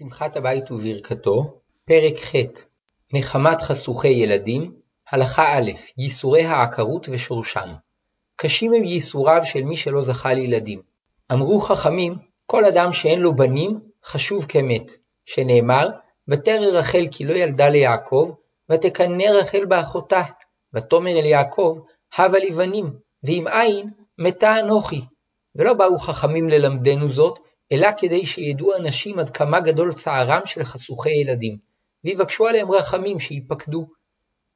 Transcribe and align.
שמחת 0.00 0.36
הבית 0.36 0.70
וברכתו, 0.70 1.60
פרק 1.84 2.16
ח' 2.18 2.34
נחמת 3.12 3.62
חשוכי 3.62 4.08
ילדים, 4.08 4.74
הלכה 5.10 5.58
א' 5.58 5.70
ייסורי 5.98 6.42
העקרות 6.42 7.08
ושורשם. 7.12 7.68
קשים 8.36 8.72
הם 8.72 8.84
ייסוריו 8.84 9.40
של 9.44 9.64
מי 9.64 9.76
שלא 9.76 10.02
זכה 10.02 10.34
לילדים. 10.34 10.82
אמרו 11.32 11.60
חכמים, 11.60 12.14
כל 12.46 12.64
אדם 12.64 12.92
שאין 12.92 13.20
לו 13.20 13.36
בנים, 13.36 13.80
חשוב 14.04 14.46
כמת, 14.48 14.90
שנאמר, 15.24 15.88
ותרא 16.28 16.66
רחל 16.66 17.06
כי 17.10 17.24
לא 17.24 17.34
ילדה 17.34 17.68
ליעקב, 17.68 18.30
ותקנא 18.70 19.24
רחל 19.24 19.64
באחותה, 19.64 20.22
ותאמר 20.74 21.10
אל 21.10 21.24
יעקב, 21.24 21.78
הבה 22.16 22.38
לי 22.38 22.50
בנים, 22.50 22.92
ואם 23.24 23.48
אין, 23.48 23.90
מתה 24.18 24.60
אנוכי. 24.60 25.00
ולא 25.54 25.74
באו 25.74 25.98
חכמים 25.98 26.48
ללמדנו 26.48 27.08
זאת, 27.08 27.38
אלא 27.72 27.88
כדי 27.96 28.26
שידעו 28.26 28.76
אנשים 28.76 29.18
עד 29.18 29.30
כמה 29.30 29.60
גדול 29.60 29.94
צערם 29.94 30.40
של 30.44 30.64
חשוכי 30.64 31.10
ילדים, 31.10 31.58
ויבקשו 32.04 32.46
עליהם 32.46 32.70
רחמים 32.70 33.20
שיפקדו. 33.20 33.86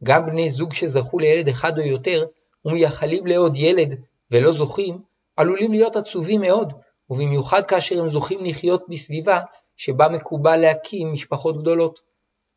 גם 0.05 0.27
בני 0.27 0.50
זוג 0.50 0.72
שזכו 0.72 1.19
לילד 1.19 1.48
אחד 1.48 1.78
או 1.78 1.84
יותר, 1.84 2.27
ומייחלים 2.64 3.27
לעוד 3.27 3.56
ילד, 3.56 3.95
ולא 4.30 4.52
זוכים, 4.52 4.98
עלולים 5.36 5.72
להיות 5.72 5.96
עצובים 5.96 6.41
מאוד, 6.41 6.72
ובמיוחד 7.10 7.66
כאשר 7.66 8.00
הם 8.00 8.10
זוכים 8.10 8.45
לחיות 8.45 8.84
בסביבה 8.88 9.41
שבה 9.77 10.08
מקובל 10.08 10.56
להקים 10.56 11.12
משפחות 11.12 11.58
גדולות. 11.58 12.00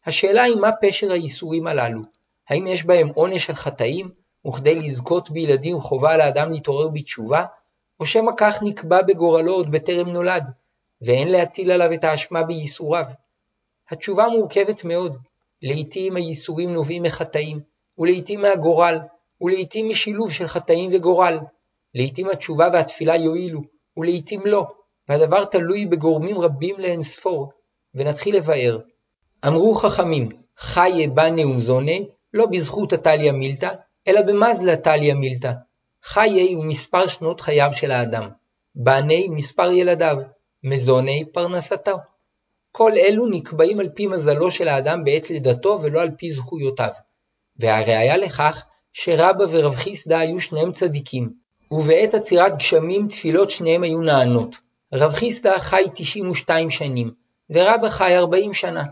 השאלה 0.06 0.44
היא 0.44 0.56
מה 0.56 0.70
פשר 0.82 1.12
הייסורים 1.12 1.68
הללו, 1.68 2.02
האם 2.50 2.68
יש 2.68 2.86
בהם 2.86 3.08
עונש 3.08 3.46
של 3.46 3.54
חטאים, 3.54 4.10
וכדי 4.48 4.76
לזכות 4.76 5.30
בילדים 5.30 5.82
חובה 5.82 6.14
על 6.14 6.22
האדם 6.22 6.52
להתעורר 6.52 6.88
בתשובה, 6.88 7.46
או 8.00 8.06
שמא 8.06 8.32
כך 8.38 8.60
נקבע 8.62 9.02
בגורלו 9.02 9.54
עוד 9.54 9.72
בטרם 9.72 10.10
נולד, 10.10 10.44
ואין 11.02 11.28
להטיל 11.28 11.72
עליו 11.72 11.94
את 11.94 12.04
האשמה 12.04 12.44
בייסוריו. 12.44 13.06
התשובה 13.90 14.28
מורכבת 14.28 14.84
מאוד, 14.84 15.18
לעתים 15.62 16.16
הייסורים 16.16 16.74
נובעים 16.74 17.04
מחטאים, 17.04 17.60
ולעתים 17.98 18.42
מהגורל, 18.42 19.00
ולעתים 19.42 19.90
משילוב 19.90 20.32
של 20.32 20.48
חטאים 20.48 20.92
וגורל. 20.94 21.40
לעתים 21.96 22.30
התשובה 22.30 22.70
והתפילה 22.74 23.16
יועילו, 23.16 23.62
ולעתים 23.98 24.42
לא, 24.46 24.68
והדבר 25.10 25.46
תלוי 25.46 25.86
בגורמים 25.86 26.38
רבים 26.38 26.76
לאין 26.80 27.04
ספור, 27.04 27.52
ונתחיל 27.96 28.36
לבאר. 28.38 28.80
אמרו 29.48 29.76
חכמים, 29.76 30.30
חיה 30.58 31.10
בנה 31.10 31.48
ומזונה, 31.48 31.92
לא 32.34 32.46
בזכות 32.46 32.94
הטליה 32.94 33.32
מילתא, 33.32 33.74
אלא 34.08 34.22
במזלה 34.22 34.78
טליה 34.78 35.16
מילתא. 35.16 35.52
חיי 36.10 36.54
הוא 36.54 36.66
מספר 36.66 37.08
שנות 37.08 37.42
חייו 37.42 37.70
של 37.74 37.92
האדם, 37.92 38.30
בני 38.76 39.28
מספר 39.28 39.72
ילדיו, 39.72 40.18
מזוני 40.64 41.26
פרנסתו. 41.34 41.98
כל 42.72 42.92
אלו 42.92 43.28
נקבעים 43.28 43.80
על 43.80 43.90
פי 43.96 44.08
מזלו 44.08 44.52
של 44.52 44.68
האדם 44.68 45.04
בעת 45.04 45.30
לידתו 45.30 45.80
ולא 45.82 46.02
על 46.02 46.12
פי 46.18 46.32
זכויותיו. 46.32 46.90
והראיה 47.60 48.18
לכך 48.18 48.66
שרבא 48.94 49.44
ורב 49.50 49.76
חיסדא 49.76 50.18
היו 50.18 50.42
שניהם 50.42 50.72
צדיקים, 50.72 51.30
ובעת 51.72 52.14
עצירת 52.14 52.58
גשמים 52.58 53.08
תפילות 53.08 53.50
שניהם 53.50 53.84
היו 53.84 54.02
נענות. 54.02 54.56
רב 54.94 55.14
חיסדא 55.14 55.58
חי 55.60 55.84
92 55.96 56.70
שנים, 56.70 57.12
ורבא 57.50 57.90
חי 57.90 58.18
40 58.18 58.54
שנה. 58.54 58.84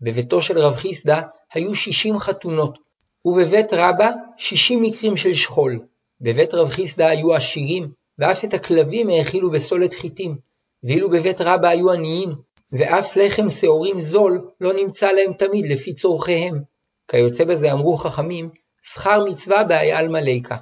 בביתו 0.00 0.42
של 0.42 0.58
רב 0.58 0.74
חיסדא 0.74 1.20
היו 1.52 1.74
60 1.74 2.18
חתונות, 2.18 2.78
ובבית 3.24 3.72
רבא 3.72 4.10
60 4.36 4.82
מקרים 4.82 5.16
של 5.16 5.34
שכול. 5.34 5.78
בבית 6.24 6.54
רב 6.54 6.68
חיסדא 6.68 7.04
היו 7.04 7.34
עשירים, 7.34 7.92
ואף 8.18 8.44
את 8.44 8.54
הכלבים 8.54 9.08
האכילו 9.08 9.50
בסולת 9.50 9.94
חיטים, 9.94 10.36
ואילו 10.82 11.10
בבית 11.10 11.40
רבא 11.40 11.68
היו 11.68 11.90
עניים, 11.90 12.30
ואף 12.78 13.16
לחם 13.16 13.50
שעורים 13.50 14.00
זול 14.00 14.50
לא 14.60 14.72
נמצא 14.72 15.12
להם 15.12 15.32
תמיד 15.32 15.64
לפי 15.70 15.94
צורכיהם. 15.94 16.62
כיוצא 17.10 17.44
בזה 17.44 17.72
אמרו 17.72 17.96
חכמים, 17.96 18.50
שכר 18.82 19.24
מצווה 19.24 19.64
בעיל 19.64 20.08
מליקה. 20.08 20.56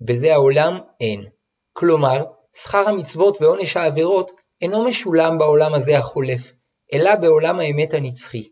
בזה 0.00 0.32
העולם 0.32 0.78
אין. 1.00 1.24
כלומר, 1.72 2.24
שכר 2.56 2.88
המצוות 2.88 3.38
ועונש 3.40 3.76
העבירות 3.76 4.30
אינו 4.60 4.84
משולם 4.84 5.38
בעולם 5.38 5.74
הזה 5.74 5.98
החולף, 5.98 6.52
אלא 6.92 7.14
בעולם 7.14 7.58
האמת 7.58 7.94
הנצחי. 7.94 8.48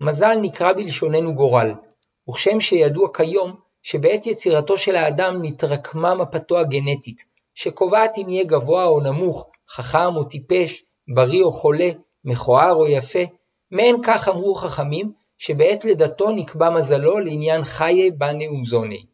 מזל 0.00 0.34
נקרא 0.42 0.72
בלשוננו 0.72 1.34
גורל, 1.34 1.70
וכשם 2.28 2.60
שידוע 2.60 3.08
כיום 3.14 3.63
שבעת 3.84 4.26
יצירתו 4.26 4.78
של 4.78 4.96
האדם 4.96 5.38
נתרקמה 5.42 6.14
מפתו 6.14 6.58
הגנטית, 6.58 7.24
שקובעת 7.54 8.18
אם 8.18 8.28
יהיה 8.28 8.44
גבוה 8.44 8.84
או 8.84 9.00
נמוך, 9.00 9.50
חכם 9.70 10.16
או 10.16 10.24
טיפש, 10.24 10.84
בריא 11.14 11.42
או 11.42 11.52
חולה, 11.52 11.90
מכוער 12.24 12.74
או 12.74 12.86
יפה, 12.86 13.18
מעין 13.70 13.96
כך 14.02 14.28
אמרו 14.28 14.54
חכמים, 14.54 15.12
שבעת 15.38 15.84
לידתו 15.84 16.30
נקבע 16.30 16.70
מזלו 16.70 17.18
לעניין 17.18 17.64
חיי 17.64 18.10
בני 18.10 18.48
ומזוני. 18.48 19.04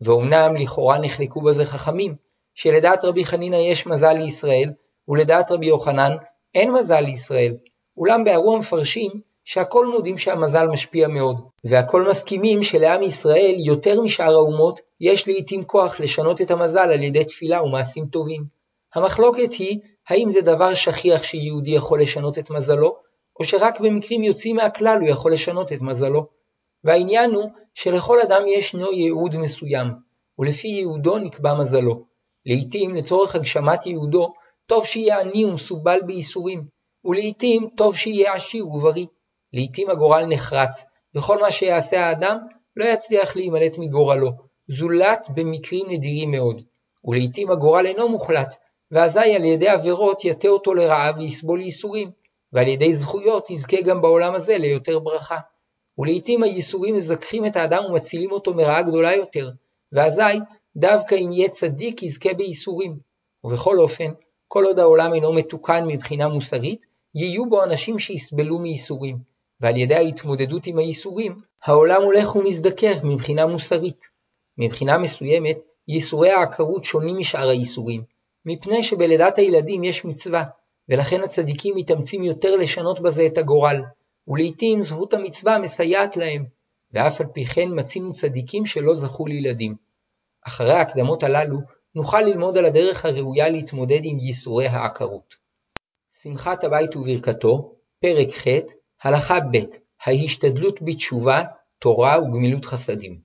ואומנם 0.00 0.56
לכאורה 0.56 0.98
נחלקו 0.98 1.40
בזה 1.40 1.64
חכמים, 1.64 2.14
שלדעת 2.54 3.04
רבי 3.04 3.24
חנינא 3.24 3.56
יש 3.56 3.86
מזל 3.86 4.12
לישראל, 4.12 4.72
ולדעת 5.08 5.50
רבי 5.50 5.66
יוחנן 5.66 6.16
אין 6.54 6.72
מזל 6.72 7.00
לישראל, 7.00 7.54
אולם 7.96 8.24
בערו 8.24 8.56
המפרשים 8.56 9.20
שהכל 9.44 9.86
מודים 9.86 10.18
שהמזל 10.18 10.66
משפיע 10.66 11.08
מאוד, 11.08 11.36
והכל 11.64 12.08
מסכימים 12.08 12.62
שלעם 12.62 13.02
ישראל 13.02 13.54
יותר 13.58 14.00
משאר 14.00 14.34
האומות 14.34 14.80
יש 15.00 15.28
לעיתים 15.28 15.64
כוח 15.64 16.00
לשנות 16.00 16.40
את 16.40 16.50
המזל 16.50 16.92
על 16.92 17.02
ידי 17.02 17.24
תפילה 17.24 17.62
ומעשים 17.62 18.06
טובים. 18.06 18.44
המחלוקת 18.94 19.52
היא 19.52 19.78
האם 20.08 20.30
זה 20.30 20.40
דבר 20.40 20.74
שכיח 20.74 21.22
שיהודי 21.22 21.70
יכול 21.70 22.00
לשנות 22.00 22.38
את 22.38 22.50
מזלו, 22.50 22.96
או 23.40 23.44
שרק 23.44 23.80
במקרים 23.80 24.24
יוצאים 24.24 24.56
מהכלל 24.56 24.98
הוא 25.00 25.08
יכול 25.08 25.32
לשנות 25.32 25.72
את 25.72 25.82
מזלו. 25.82 26.26
והעניין 26.84 27.34
הוא 27.34 27.50
שלכל 27.74 28.20
אדם 28.20 28.42
ישנו 28.46 28.92
ייעוד 28.92 29.36
מסוים, 29.36 29.88
ולפי 30.38 30.68
ייעודו 30.68 31.18
נקבע 31.18 31.54
מזלו. 31.54 32.04
לעתים 32.46 32.94
לצורך 32.94 33.34
הגשמת 33.34 33.86
ייעודו, 33.86 34.32
טוב 34.66 34.86
שיהיה 34.86 35.20
עני 35.20 35.44
ומסובל 35.44 35.98
בייסורים, 36.06 36.64
ולעתים 37.04 37.68
טוב 37.76 37.96
שיהיה 37.96 38.34
עשיר 38.34 38.68
ובריא. 38.68 39.06
לעתים 39.52 39.90
הגורל 39.90 40.26
נחרץ, 40.26 40.84
וכל 41.14 41.40
מה 41.40 41.50
שיעשה 41.50 42.06
האדם 42.06 42.38
לא 42.76 42.84
יצליח 42.84 43.36
להימלט 43.36 43.78
מגורלו, 43.78 44.30
זולת 44.68 45.28
במקרים 45.34 45.86
נדירים 45.88 46.30
מאוד. 46.30 46.62
ולעתים 47.04 47.50
הגורל 47.50 47.86
אינו 47.86 48.08
מוחלט, 48.08 48.54
ואזי 48.90 49.34
על 49.34 49.44
ידי 49.44 49.68
עבירות 49.68 50.24
יטה 50.24 50.48
אותו 50.48 50.74
לרעב 50.74 51.16
ויסבול 51.18 51.60
ייסורים, 51.60 52.10
ועל 52.52 52.68
ידי 52.68 52.94
זכויות 52.94 53.50
יזכה 53.50 53.80
גם 53.80 54.02
בעולם 54.02 54.34
הזה 54.34 54.58
ליותר 54.58 54.98
ברכה. 54.98 55.38
ולעתים 55.98 56.42
הייסורים 56.42 56.96
מזככים 56.96 57.46
את 57.46 57.56
האדם 57.56 57.84
ומצילים 57.84 58.32
אותו 58.32 58.54
מרעה 58.54 58.82
גדולה 58.82 59.16
יותר, 59.16 59.50
ואזי 59.92 60.22
דווקא 60.76 61.14
אם 61.14 61.32
יהיה 61.32 61.48
צדיק 61.48 62.02
יזכה 62.02 62.34
בייסורים. 62.34 62.96
ובכל 63.44 63.78
אופן, 63.78 64.12
כל 64.48 64.64
עוד 64.64 64.78
העולם 64.78 65.14
אינו 65.14 65.32
מתוקן 65.32 65.84
מבחינה 65.86 66.28
מוסרית, 66.28 66.86
יהיו 67.14 67.50
בו 67.50 67.64
אנשים 67.64 67.98
שיסבלו 67.98 68.58
מייסורים, 68.58 69.18
ועל 69.62 69.76
ידי 69.76 69.94
ההתמודדות 69.94 70.66
עם 70.66 70.78
הייסורים, 70.78 71.40
העולם 71.64 72.02
הולך 72.02 72.36
ומזדכך 72.36 72.96
מבחינה 73.04 73.46
מוסרית. 73.46 74.08
מבחינה 74.58 74.98
מסוימת, 74.98 75.58
ייסורי 75.88 76.30
העקרות 76.30 76.84
שונים 76.84 77.18
משאר 77.18 77.48
הייסורים, 77.48 78.02
מפני 78.46 78.82
שבלידת 78.82 79.38
הילדים 79.38 79.84
יש 79.84 80.04
מצווה, 80.04 80.44
ולכן 80.88 81.22
הצדיקים 81.22 81.74
מתאמצים 81.76 82.22
יותר 82.22 82.56
לשנות 82.56 83.00
בזה 83.00 83.26
את 83.26 83.38
הגורל, 83.38 83.82
ולעיתים 84.28 84.82
זכות 84.82 85.14
המצווה 85.14 85.58
מסייעת 85.58 86.16
להם, 86.16 86.44
ואף 86.92 87.20
על 87.20 87.26
פי 87.26 87.44
כן 87.44 87.68
מצינו 87.70 88.12
צדיקים 88.12 88.66
שלא 88.66 88.94
זכו 88.94 89.26
לילדים. 89.26 89.76
אחרי 90.46 90.72
ההקדמות 90.72 91.22
הללו, 91.22 91.58
נוכל 91.94 92.20
ללמוד 92.20 92.58
על 92.58 92.64
הדרך 92.64 93.04
הראויה 93.04 93.48
להתמודד 93.48 94.00
עם 94.02 94.18
ייסורי 94.18 94.66
העקרות. 94.66 95.34
שמחת 96.22 96.64
הבית 96.64 96.96
וברכתו, 96.96 97.74
פרק 98.00 98.28
ח', 98.30 98.48
הלכה 99.04 99.40
ב' 99.40 99.56
ההשתדלות 100.04 100.82
בתשובה, 100.82 101.42
תורה 101.78 102.22
וגמילות 102.22 102.64
חסדים. 102.64 103.18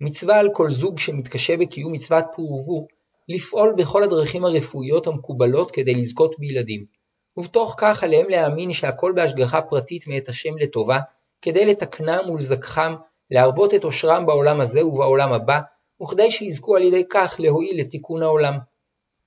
מצווה 0.00 0.38
על 0.38 0.48
כל 0.52 0.72
זוג 0.72 0.98
שמתקשה 0.98 1.56
בקיום 1.56 1.92
מצוות 1.92 2.24
פור 2.36 2.52
ורבו, 2.52 2.86
לפעול 3.28 3.74
בכל 3.76 4.02
הדרכים 4.02 4.44
הרפואיות 4.44 5.06
המקובלות 5.06 5.70
כדי 5.70 5.94
לזכות 5.94 6.38
בילדים, 6.38 6.84
ובתוך 7.36 7.74
כך 7.78 8.04
עליהם 8.04 8.28
להאמין 8.28 8.72
שהכל 8.72 9.12
בהשגחה 9.16 9.62
פרטית 9.62 10.06
מאת 10.06 10.28
השם 10.28 10.58
לטובה, 10.58 11.00
כדי 11.42 11.66
לתקנם 11.66 12.30
ולזכחם, 12.30 12.94
להרבות 13.30 13.74
את 13.74 13.84
עושרם 13.84 14.26
בעולם 14.26 14.60
הזה 14.60 14.86
ובעולם 14.86 15.32
הבא, 15.32 15.60
וכדי 16.02 16.30
שיזכו 16.30 16.76
על 16.76 16.82
ידי 16.82 17.04
כך 17.10 17.36
להועיל 17.38 17.80
לתיקון 17.80 18.22
העולם. 18.22 18.58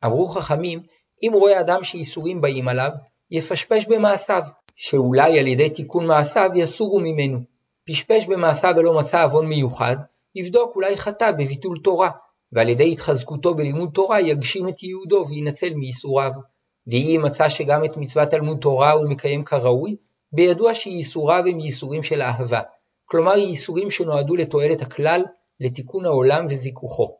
אמרו 0.05 0.27
חכמים, 0.27 0.83
אם 1.23 1.31
רואה 1.33 1.61
אדם 1.61 1.83
שאיסורים 1.83 2.41
באים 2.41 2.67
עליו, 2.67 2.91
יפשפש 3.31 3.85
במעשיו, 3.85 4.43
שאולי 4.75 5.39
על 5.39 5.47
ידי 5.47 5.69
תיקון 5.69 6.07
מעשיו 6.07 6.49
יסורו 6.55 6.99
ממנו. 6.99 7.39
פשפש 7.87 8.25
במעשיו 8.25 8.73
ולא 8.77 8.97
מצא 8.99 9.23
עוון 9.23 9.47
מיוחד, 9.47 9.95
יבדוק 10.35 10.75
אולי 10.75 10.97
חטא 10.97 11.31
בביטול 11.31 11.79
תורה, 11.83 12.09
ועל 12.51 12.69
ידי 12.69 12.91
התחזקותו 12.91 13.55
בלימוד 13.55 13.89
תורה 13.93 14.21
יגשים 14.21 14.69
את 14.69 14.83
ייעודו 14.83 15.25
וינצל 15.29 15.73
מייסוריו. 15.73 16.31
ואם 16.87 17.21
מצא 17.25 17.49
שגם 17.49 17.85
את 17.85 17.97
מצוות 17.97 18.29
תלמוד 18.29 18.57
תורה 18.61 18.91
הוא 18.91 19.09
מקיים 19.09 19.43
כראוי, 19.43 19.95
בידוע 20.31 20.73
שייסוריו 20.73 21.43
הם 21.47 21.59
ייסורים 21.59 22.03
של 22.03 22.21
אהבה, 22.21 22.61
כלומר 23.05 23.37
ייסורים 23.37 23.91
שנועדו 23.91 24.35
לתועלת 24.35 24.81
הכלל, 24.81 25.23
לתיקון 25.59 26.05
העולם 26.05 26.45
וזיכוכו. 26.49 27.17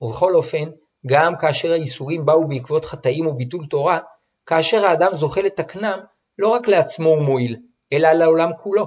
ובכל 0.00 0.34
אופן, 0.34 0.70
גם 1.06 1.36
כאשר 1.36 1.72
הייסורים 1.72 2.26
באו 2.26 2.48
בעקבות 2.48 2.84
חטאים 2.84 3.26
וביטול 3.26 3.66
תורה, 3.66 3.98
כאשר 4.46 4.84
האדם 4.84 5.16
זוכה 5.16 5.42
לתקנם, 5.42 5.98
לא 6.38 6.48
רק 6.48 6.68
לעצמו 6.68 7.08
הוא 7.08 7.22
מועיל, 7.22 7.56
אלא 7.92 8.12
לעולם 8.12 8.50
כולו, 8.62 8.86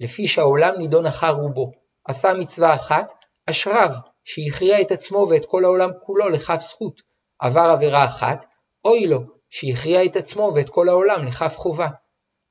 לפי 0.00 0.28
שהעולם 0.28 0.74
נידון 0.78 1.06
אחר 1.06 1.32
רובו. 1.32 1.72
עשה 2.08 2.34
מצווה 2.34 2.74
אחת, 2.74 3.12
אשריו, 3.46 3.90
שהכריע 4.24 4.80
את 4.80 4.90
עצמו 4.90 5.26
ואת 5.30 5.46
כל 5.46 5.64
העולם 5.64 5.90
כולו 6.00 6.28
לכף 6.28 6.60
זכות. 6.60 7.02
עבר 7.38 7.60
עבירה 7.60 8.04
אחת, 8.04 8.44
אוי 8.84 9.06
לו, 9.06 9.20
שהכריע 9.50 10.04
את 10.04 10.16
עצמו 10.16 10.52
ואת 10.54 10.70
כל 10.70 10.88
העולם 10.88 11.26
לכף 11.26 11.54
חובה. 11.56 11.88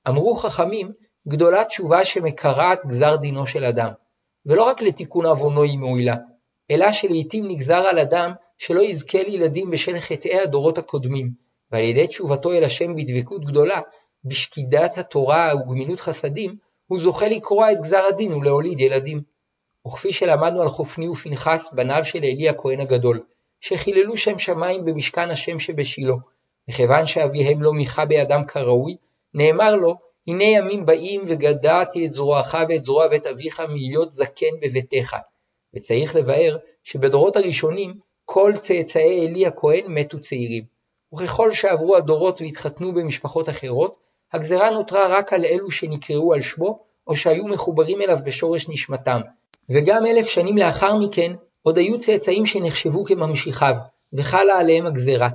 אמרו 0.07 0.35
חכמים, 0.35 0.91
גדולה 1.27 1.65
תשובה 1.65 2.05
שמקרעת 2.05 2.85
גזר 2.85 3.15
דינו 3.15 3.47
של 3.47 3.65
אדם. 3.65 3.91
ולא 4.45 4.63
רק 4.63 4.81
לתיקון 4.81 5.25
עוונו 5.25 5.63
היא 5.63 5.79
מועילה, 5.79 6.15
אלא 6.71 6.91
שלעיתים 6.91 7.47
נגזר 7.47 7.87
על 7.87 7.99
אדם 7.99 8.31
שלא 8.57 8.81
יזכה 8.81 9.23
לילדים 9.23 9.71
בשל 9.71 9.99
חטאי 9.99 10.39
הדורות 10.39 10.77
הקודמים, 10.77 11.31
ועל 11.71 11.83
ידי 11.83 12.07
תשובתו 12.07 12.53
אל 12.53 12.63
השם 12.63 12.95
בדבקות 12.95 13.45
גדולה, 13.45 13.81
בשקידת 14.25 14.97
התורה 14.97 15.51
וגמילות 15.55 15.99
חסדים, 15.99 16.55
הוא 16.87 16.99
זוכה 16.99 17.27
לקרוע 17.27 17.71
את 17.71 17.77
גזר 17.81 18.05
הדין 18.09 18.33
ולהוליד 18.33 18.79
ילדים. 18.79 19.21
וכפי 19.87 20.13
שלמדנו 20.13 20.61
על 20.61 20.69
חופני 20.69 21.07
ופנחס, 21.07 21.69
בניו 21.71 22.05
של 22.05 22.17
עלי 22.17 22.49
הכהן 22.49 22.79
הגדול, 22.79 23.23
שחיללו 23.61 24.17
שם 24.17 24.39
שמיים 24.39 24.85
במשכן 24.85 25.29
השם 25.29 25.59
שבשילה, 25.59 26.13
וכיוון 26.69 27.05
שאביהם 27.05 27.63
לא 27.63 27.73
מיכה 27.73 28.05
בידם 28.05 28.41
כראוי, 28.47 28.97
נאמר 29.33 29.75
לו, 29.75 29.95
הנה 30.27 30.43
ימים 30.43 30.85
באים 30.85 31.23
וגדעתי 31.27 32.05
את 32.05 32.11
זרועך 32.11 32.57
ואת 32.69 32.83
זרוע 32.83 33.07
בית 33.07 33.27
אביך 33.27 33.59
מהיות 33.59 34.11
זקן 34.11 34.59
בביתך. 34.61 35.15
וצריך 35.75 36.15
לבאר 36.15 36.57
שבדורות 36.83 37.35
הראשונים 37.35 37.93
כל 38.25 38.53
צאצאי 38.59 39.27
עלי 39.27 39.45
הכהן 39.45 39.85
מתו 39.87 40.21
צעירים. 40.21 40.63
וככל 41.13 41.51
שעברו 41.51 41.95
הדורות 41.95 42.41
והתחתנו 42.41 42.93
במשפחות 42.93 43.49
אחרות, 43.49 43.97
הגזרה 44.33 44.69
נותרה 44.69 45.17
רק 45.17 45.33
על 45.33 45.45
אלו 45.45 45.71
שנקראו 45.71 46.33
על 46.33 46.41
שמו, 46.41 46.79
או 47.07 47.15
שהיו 47.15 47.47
מחוברים 47.47 48.01
אליו 48.01 48.17
בשורש 48.25 48.69
נשמתם. 48.69 49.21
וגם 49.69 50.05
אלף 50.05 50.27
שנים 50.27 50.57
לאחר 50.57 50.95
מכן, 50.95 51.33
עוד 51.61 51.77
היו 51.77 51.99
צאצאים 51.99 52.45
שנחשבו 52.45 53.05
כממשיכיו, 53.05 53.75
וחלה 54.13 54.59
עליהם 54.59 54.85
הגזרה. 54.85 55.29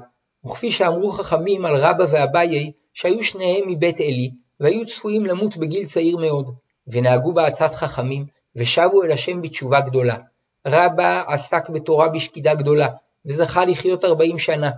וכפי 0.46 0.70
שאמרו 0.70 1.11
חכמים 1.11 1.64
על 1.64 1.76
רבא 1.76 2.05
ואביי, 2.11 2.73
שהיו 2.94 3.25
שניהם 3.25 3.69
מבית 3.69 4.00
עלי, 4.00 4.31
והיו 4.61 4.87
צפויים 4.87 5.26
למות 5.26 5.56
בגיל 5.56 5.85
צעיר 5.85 6.17
מאוד, 6.17 6.55
ונהגו 6.87 7.32
בעצת 7.32 7.75
חכמים, 7.75 8.26
ושבו 8.56 9.02
אל 9.02 9.12
השם 9.12 9.43
בתשובה 9.43 9.81
גדולה. 9.81 10.17
רבא 10.67 11.23
עסק 11.26 11.69
בתורה 11.69 12.08
בשקידה 12.08 12.55
גדולה, 12.55 12.88
וזכה 13.26 13.64
לחיות 13.64 14.05
ארבעים 14.05 14.38
שנה. 14.38 14.70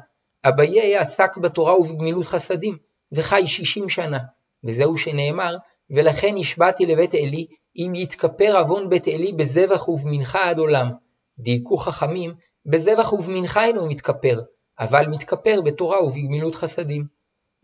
אביי 0.45 0.97
עסק 0.97 1.37
בתורה 1.37 1.81
ובגמילות 1.81 2.27
חסדים, 2.27 2.77
וחי 3.13 3.47
שישים 3.47 3.89
שנה. 3.89 4.19
וזהו 4.65 4.99
שנאמר, 4.99 5.57
ולכן 5.91 6.35
נשבעתי 6.35 6.87
לבית 6.87 7.15
עלי, 7.15 7.47
אם 7.77 7.93
יתכפר 7.95 8.59
עוון 8.59 8.89
בית 8.89 9.09
עלי 9.09 9.33
בזבח 9.33 9.89
ובמנחה 9.89 10.51
עד 10.51 10.59
עולם. 10.59 10.91
דייקו 11.39 11.77
חכמים, 11.77 12.35
בזבח 12.67 13.13
ובמנחה 13.13 13.65
אינו 13.65 13.87
מתכפר, 13.87 14.41
אבל 14.81 15.07
מתכפר 15.07 15.61
בתורה 15.61 16.05
ובגמילות 16.05 16.55
חסדים. 16.55 17.05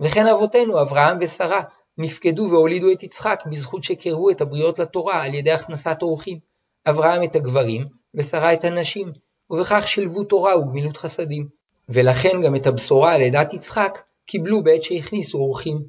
וכן 0.00 0.26
אבותינו, 0.26 0.80
אברהם 0.80 1.16
ושרה, 1.20 1.60
נפקדו 1.98 2.48
והולידו 2.50 2.92
את 2.92 3.02
יצחק 3.02 3.42
בזכות 3.50 3.84
שקרבו 3.84 4.30
את 4.30 4.40
הבריות 4.40 4.78
לתורה 4.78 5.22
על 5.22 5.34
ידי 5.34 5.52
הכנסת 5.52 5.98
אורחים. 6.02 6.38
אברהם 6.86 7.24
את 7.24 7.36
הגברים, 7.36 7.86
ושרה 8.14 8.52
את 8.52 8.64
הנשים, 8.64 9.12
ובכך 9.50 9.88
שילבו 9.88 10.24
תורה 10.24 10.58
וגמילות 10.58 10.96
חסדים. 10.96 11.48
ולכן 11.88 12.40
גם 12.44 12.56
את 12.56 12.66
הבשורה 12.66 13.14
על 13.14 13.20
לידת 13.20 13.52
יצחק 13.52 13.98
קיבלו 14.26 14.62
בעת 14.62 14.82
שהכניסו 14.82 15.38
אורחים. 15.38 15.82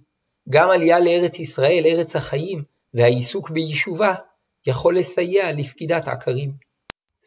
גם 0.49 0.69
עלייה 0.69 0.99
לארץ 0.99 1.39
ישראל, 1.39 1.83
ארץ 1.85 2.15
החיים, 2.15 2.63
והעיסוק 2.93 3.49
ביישובה, 3.49 4.13
יכול 4.67 4.97
לסייע 4.97 5.51
לפקידת 5.51 6.07
עקרים. 6.07 6.51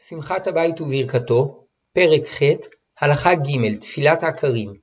שמחת 0.08 0.46
הבית 0.46 0.80
וברכתו, 0.80 1.64
פרק 1.92 2.26
ח', 2.26 2.42
הלכה 3.00 3.34
ג', 3.34 3.78
תפילת 3.80 4.22
עקרים. 4.22 4.74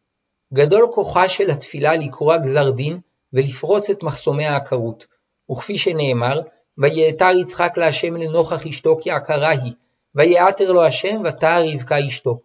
גדול 0.53 0.87
כוחה 0.93 1.29
של 1.29 1.51
התפילה 1.51 1.95
לקרוע 1.95 2.37
גזר 2.37 2.71
דין 2.71 2.99
ולפרוץ 3.33 3.89
את 3.89 4.03
מחסומי 4.03 4.45
העקרות, 4.45 5.05
וכפי 5.51 5.77
שנאמר, 5.77 6.41
ויעתר 6.77 7.31
יצחק 7.41 7.73
להשם 7.77 8.15
לנוכח 8.15 8.65
אשתו 8.67 8.97
כי 9.01 9.11
עקרה 9.11 9.49
היא, 9.49 9.73
ויעתר 10.15 10.71
לו 10.71 10.83
השם 10.83 11.21
ותער 11.25 11.63
רבקה 11.73 12.05
אשתו. 12.07 12.39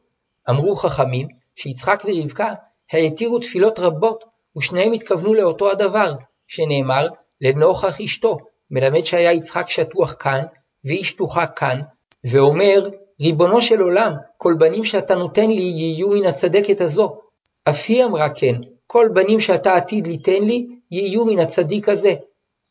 אמרו 0.50 0.76
חכמים 0.76 1.28
שיצחק 1.54 2.02
ורבקה 2.04 2.54
העתירו 2.92 3.38
תפילות 3.38 3.78
רבות, 3.78 4.24
ושניהם 4.58 4.92
התכוונו 4.92 5.34
לאותו 5.34 5.70
הדבר, 5.70 6.12
שנאמר 6.46 7.08
לנוכח 7.40 8.00
אשתו, 8.00 8.38
מלמד 8.70 9.04
שהיה 9.04 9.32
יצחק 9.32 9.68
שטוח 9.68 10.14
כאן, 10.18 10.44
והיא 10.84 11.04
שטוחה 11.04 11.46
כאן, 11.46 11.80
ואומר, 12.24 12.88
ריבונו 13.20 13.62
של 13.62 13.80
עולם, 13.80 14.12
כל 14.36 14.54
בנים 14.58 14.84
שאתה 14.84 15.14
נותן 15.14 15.50
לי 15.50 15.62
יהיו 15.62 16.08
מן 16.08 16.24
הצדקת 16.24 16.80
הזו. 16.80 17.20
אף 17.64 17.84
היא 17.88 18.04
אמרה 18.04 18.28
כן, 18.28 18.54
כל 18.86 19.08
בנים 19.14 19.40
שאתה 19.40 19.74
עתיד 19.74 20.06
ליתן 20.06 20.42
לי, 20.42 20.66
יהיו 20.90 21.24
מן 21.24 21.38
הצדיק 21.38 21.88
הזה. 21.88 22.14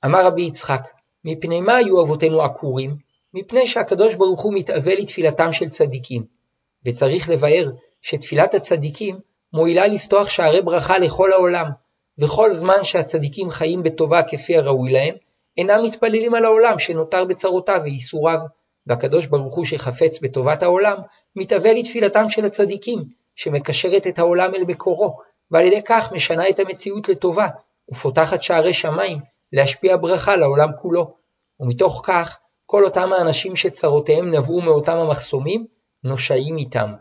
אמר 0.05 0.25
רבי 0.25 0.41
יצחק, 0.41 0.87
מפני 1.25 1.61
מה 1.61 1.75
היו 1.75 2.01
אבותינו 2.01 2.41
עקורים? 2.41 2.95
מפני 3.33 3.67
שהקדוש 3.67 4.15
ברוך 4.15 4.41
הוא 4.41 4.53
מתאווה 4.53 4.95
לתפילתם 4.95 5.53
של 5.53 5.69
צדיקים. 5.69 6.23
וצריך 6.85 7.29
לבאר 7.29 7.71
שתפילת 8.01 8.53
הצדיקים 8.53 9.19
מועילה 9.53 9.87
לפתוח 9.87 10.29
שערי 10.29 10.61
ברכה 10.61 10.99
לכל 10.99 11.33
העולם, 11.33 11.65
וכל 12.19 12.53
זמן 12.53 12.83
שהצדיקים 12.83 13.49
חיים 13.49 13.83
בטובה 13.83 14.23
כפי 14.23 14.57
הראוי 14.57 14.91
להם, 14.91 15.15
אינם 15.57 15.83
מתפללים 15.83 16.35
על 16.35 16.45
העולם 16.45 16.79
שנותר 16.79 17.25
בצרותיו 17.25 17.81
וייסוריו, 17.83 18.39
והקדוש 18.87 19.25
ברוך 19.25 19.55
הוא 19.55 19.65
שחפץ 19.65 20.19
בטובת 20.21 20.63
העולם, 20.63 20.97
מתאווה 21.35 21.73
לתפילתם 21.73 22.29
של 22.29 22.45
הצדיקים, 22.45 23.03
שמקשרת 23.35 24.07
את 24.07 24.19
העולם 24.19 24.55
אל 24.55 24.63
מקורו, 24.63 25.17
ועל 25.51 25.65
ידי 25.65 25.81
כך 25.85 26.11
משנה 26.11 26.49
את 26.49 26.59
המציאות 26.59 27.09
לטובה, 27.09 27.47
ופותחת 27.91 28.41
שערי 28.41 28.73
שמיים 28.73 29.19
להשפיע 29.53 29.97
ברכה 29.97 30.35
לעולם 30.35 30.69
כולו. 30.81 31.13
ומתוך 31.59 32.01
כך, 32.05 32.37
כל 32.65 32.85
אותם 32.85 33.13
האנשים 33.13 33.55
שצרותיהם 33.55 34.31
נבעו 34.31 34.61
מאותם 34.61 34.97
המחסומים, 34.97 35.65
נושעים 36.03 36.57
איתם. 36.57 36.93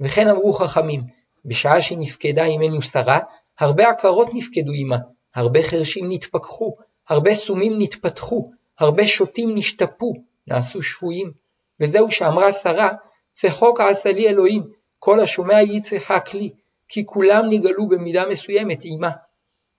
וכן 0.00 0.28
אמרו 0.28 0.52
חכמים, 0.52 1.00
בשעה 1.44 1.82
שנפקדה 1.82 2.44
עמנו 2.44 2.82
שרה, 2.82 3.18
הרבה 3.58 3.88
עקרות 3.88 4.28
נפקדו 4.34 4.72
עמה, 4.76 4.96
הרבה 5.34 5.62
חרשים 5.62 6.06
נתפכחו, 6.08 6.76
הרבה 7.08 7.34
סומים 7.34 7.72
נתפתחו, 7.78 8.50
הרבה 8.78 9.06
שוטים 9.06 9.54
נשתפו, 9.54 10.12
נעשו 10.46 10.82
שפויים. 10.82 11.32
וזהו 11.80 12.10
שאמרה 12.10 12.52
שרה, 12.52 12.88
צחוק 13.32 13.80
עשה 13.80 14.12
לי 14.12 14.28
אלוהים, 14.28 14.62
כל 14.98 15.20
השומע 15.20 15.62
יצחק 15.62 16.28
לי, 16.34 16.50
כי 16.88 17.06
כולם 17.06 17.44
נגאלו 17.48 17.88
במידה 17.88 18.28
מסוימת 18.30 18.80
עמה. 18.84 19.10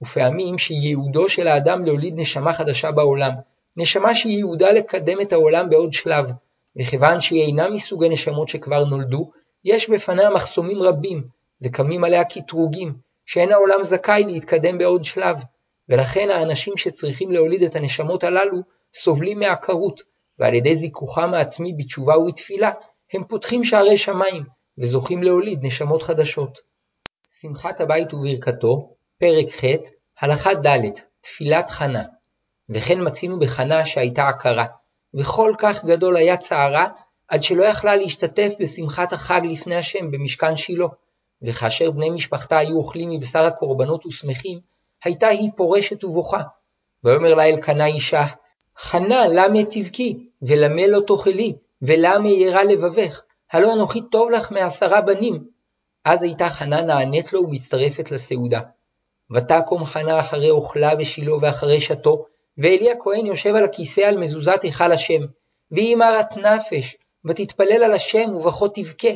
ופעמים 0.03 0.57
שייעודו 0.57 1.29
של 1.29 1.47
האדם 1.47 1.85
להוליד 1.85 2.13
נשמה 2.19 2.53
חדשה 2.53 2.91
בעולם, 2.91 3.31
נשמה 3.77 4.15
שייעודה 4.15 4.71
לקדם 4.71 5.21
את 5.21 5.33
העולם 5.33 5.69
בעוד 5.69 5.93
שלב, 5.93 6.25
וכיוון 6.79 7.21
שהיא 7.21 7.43
אינה 7.43 7.69
מסוג 7.69 8.03
הנשמות 8.03 8.49
שכבר 8.49 8.85
נולדו, 8.85 9.31
יש 9.63 9.89
בפניה 9.89 10.29
מחסומים 10.29 10.81
רבים, 10.81 11.27
וקמים 11.61 12.03
עליה 12.03 12.23
קטרוגים, 12.23 12.93
שאין 13.25 13.51
העולם 13.51 13.83
זכאי 13.83 14.23
להתקדם 14.23 14.77
בעוד 14.77 15.03
שלב, 15.03 15.37
ולכן 15.89 16.29
האנשים 16.29 16.77
שצריכים 16.77 17.31
להוליד 17.31 17.63
את 17.63 17.75
הנשמות 17.75 18.23
הללו 18.23 18.57
סובלים 18.93 19.39
מעקרות, 19.39 20.01
ועל 20.39 20.53
ידי 20.53 20.75
זיכוכם 20.75 21.33
העצמי 21.33 21.73
בתשובה 21.77 22.17
ובתפילה, 22.17 22.71
הם 23.13 23.23
פותחים 23.23 23.63
שערי 23.63 23.97
שמיים, 23.97 24.43
וזוכים 24.77 25.23
להוליד 25.23 25.59
נשמות 25.61 26.03
חדשות. 26.03 26.59
שמחת 27.41 27.81
הבית 27.81 28.13
וברכתו, 28.13 28.95
פרק 29.19 29.49
ח', 29.49 29.63
הלכה 30.19 30.53
ד', 30.53 30.81
תפילת 31.21 31.69
חנה. 31.69 32.03
וכן 32.69 32.97
מצינו 33.07 33.39
בחנה 33.39 33.85
שהייתה 33.85 34.27
עקרה, 34.27 34.65
וכל 35.13 35.53
כך 35.57 35.85
גדול 35.85 36.17
היה 36.17 36.37
צערה, 36.37 36.87
עד 37.27 37.43
שלא 37.43 37.63
יכלה 37.63 37.95
להשתתף 37.95 38.53
בשמחת 38.59 39.13
החג 39.13 39.41
לפני 39.43 39.75
השם 39.75 40.11
במשכן 40.11 40.55
שילה. 40.55 40.87
וכאשר 41.45 41.91
בני 41.91 42.09
משפחתה 42.09 42.57
היו 42.57 42.77
אוכלים 42.77 43.09
מבשר 43.09 43.45
הקורבנות 43.45 44.05
ושמחים, 44.05 44.59
הייתה 45.03 45.27
היא 45.27 45.49
פורשת 45.55 46.03
ובוכה. 46.03 46.41
ויאמר 47.03 47.33
לה 47.33 47.49
אלקנה 47.49 47.85
אישה, 47.85 48.25
חנה, 48.77 49.27
למה 49.27 49.59
תבכי, 49.69 50.27
ולמה 50.41 50.87
לא 50.87 50.99
תאכלי, 51.07 51.55
ולמה 51.81 52.29
ירא 52.29 52.63
לבבך, 52.63 53.21
הלא 53.51 53.73
אנוכי 53.73 54.01
טוב 54.01 54.29
לך 54.29 54.51
מעשרה 54.51 55.01
בנים. 55.01 55.43
אז 56.05 56.23
הייתה 56.23 56.49
חנה 56.49 56.81
נענית 56.81 57.33
לו 57.33 57.43
ומצטרפת 57.43 58.11
לסעודה. 58.11 58.61
ותקום 59.31 59.85
חנה 59.85 60.19
אחרי 60.19 60.49
אוכלה 60.49 60.95
בשילה 60.95 61.35
ואחרי 61.41 61.81
שתו, 61.81 62.25
ואלי 62.57 62.91
הכהן 62.91 63.25
יושב 63.25 63.55
על 63.55 63.63
הכיסא 63.65 64.01
על 64.01 64.17
מזוזת 64.17 64.59
היכל 64.63 64.91
השם. 64.91 65.21
והיא 65.71 65.95
מרת 65.95 66.37
נפש, 66.37 66.97
ותתפלל 67.25 67.83
על 67.83 67.93
השם 67.93 68.35
ובכה 68.35 68.65
תבכה, 68.73 69.07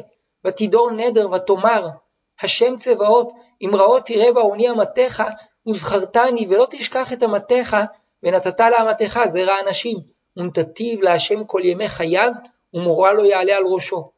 ותדור 0.45 0.91
נדר 0.91 1.31
ותאמר, 1.31 1.89
השם 2.41 2.77
צבאות, 2.77 3.31
אם 3.61 3.75
רעות 3.75 4.05
תראה 4.05 4.33
בעוני 4.33 4.69
אמתך, 4.69 5.23
וזכרתני 5.67 6.47
ולא 6.49 6.67
תשכח 6.69 7.13
את 7.13 7.23
אמתך, 7.23 7.77
ונתת 8.23 8.59
לאמתך 8.59 9.19
זרע 9.27 9.55
אנשים, 9.67 9.97
ונתתיו 10.37 11.01
להשם 11.01 11.43
כל 11.43 11.61
ימי 11.63 11.87
חייו, 11.87 12.31
ומורה 12.73 13.13
לא 13.13 13.23
יעלה 13.23 13.57
על 13.57 13.63
ראשו. 13.65 14.11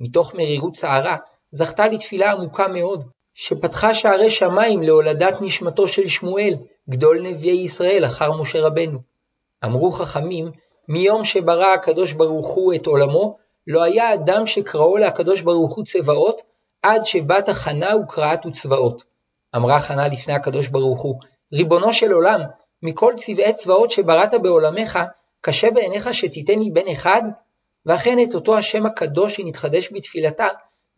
מתוך 0.00 0.34
מרירות 0.34 0.76
צערה, 0.76 1.16
זכתה 1.50 1.88
לתפילה 1.88 2.32
עמוקה 2.32 2.68
מאוד, 2.68 3.04
שפתחה 3.34 3.94
שערי 3.94 4.30
שמיים 4.30 4.82
להולדת 4.82 5.34
נשמתו 5.40 5.88
של 5.88 6.08
שמואל, 6.08 6.54
גדול 6.90 7.20
נביאי 7.22 7.56
ישראל 7.56 8.04
אחר 8.04 8.32
משה 8.32 8.60
רבנו. 8.60 8.98
אמרו 9.64 9.92
חכמים, 9.92 10.50
מיום 10.88 11.24
שברא 11.24 11.66
הקדוש 11.66 12.12
ברוך 12.12 12.48
הוא 12.48 12.74
את 12.74 12.86
עולמו, 12.86 13.36
לא 13.66 13.82
היה 13.82 14.14
אדם 14.14 14.46
שקראו 14.46 14.96
לקדוש 14.96 15.40
ברוך 15.40 15.74
הוא 15.74 15.84
צבאות, 15.84 16.42
עד 16.82 17.06
שבת 17.06 17.48
החנה 17.48 17.96
וקראת 17.96 18.46
וצבאות. 18.46 19.04
אמרה 19.56 19.80
חנה 19.80 20.08
לפני 20.08 20.34
הקדוש 20.34 20.68
ברוך 20.68 21.02
הוא, 21.02 21.20
ריבונו 21.52 21.92
של 21.92 22.12
עולם, 22.12 22.40
מכל 22.82 23.12
צבעי 23.16 23.52
צבאות 23.52 23.90
שבראת 23.90 24.34
בעולמך, 24.42 24.98
קשה 25.40 25.70
בעיניך 25.70 26.14
שתיתן 26.14 26.58
לי 26.58 26.70
בן 26.70 26.88
אחד? 26.92 27.22
ואכן 27.86 28.18
את 28.22 28.34
אותו 28.34 28.58
השם 28.58 28.86
הקדוש 28.86 29.36
שנתחדש 29.36 29.92
בתפילתה, 29.92 30.46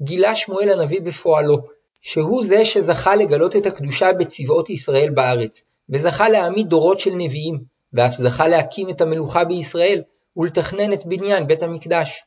גילה 0.02 0.34
שמואל 0.34 0.70
הנביא 0.70 1.00
בפועלו, 1.00 1.58
שהוא 2.00 2.44
זה 2.44 2.64
שזכה 2.64 3.16
לגלות 3.16 3.56
את 3.56 3.66
הקדושה 3.66 4.12
בצבאות 4.12 4.70
ישראל 4.70 5.10
בארץ, 5.14 5.62
וזכה 5.90 6.28
להעמיד 6.28 6.68
דורות 6.68 7.00
של 7.00 7.14
נביאים, 7.14 7.58
ואף 7.92 8.12
זכה 8.12 8.48
להקים 8.48 8.90
את 8.90 9.00
המלוכה 9.00 9.44
בישראל, 9.44 10.02
ולתכנן 10.36 10.92
את 10.92 11.06
בניין 11.06 11.46
בית 11.46 11.62
המקדש. 11.62 12.24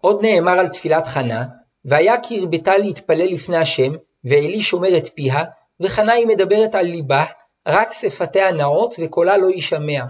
עוד 0.00 0.22
נאמר 0.22 0.52
על 0.52 0.68
תפילת 0.68 1.06
חנה, 1.06 1.44
והיה 1.84 2.20
כי 2.20 2.38
הרבתה 2.38 2.78
להתפלל 2.78 3.32
לפני 3.32 3.56
השם, 3.56 3.92
ועלי 4.24 4.62
שומר 4.62 4.96
את 4.96 5.08
פיה, 5.14 5.44
וחנה 5.80 6.12
היא 6.12 6.26
מדברת 6.26 6.74
על 6.74 6.86
ליבה, 6.86 7.24
רק 7.68 7.92
שפתיה 7.92 8.52
נאות 8.52 8.94
וקולה 8.98 9.36
לא 9.36 9.46
יישמע. 9.46 10.04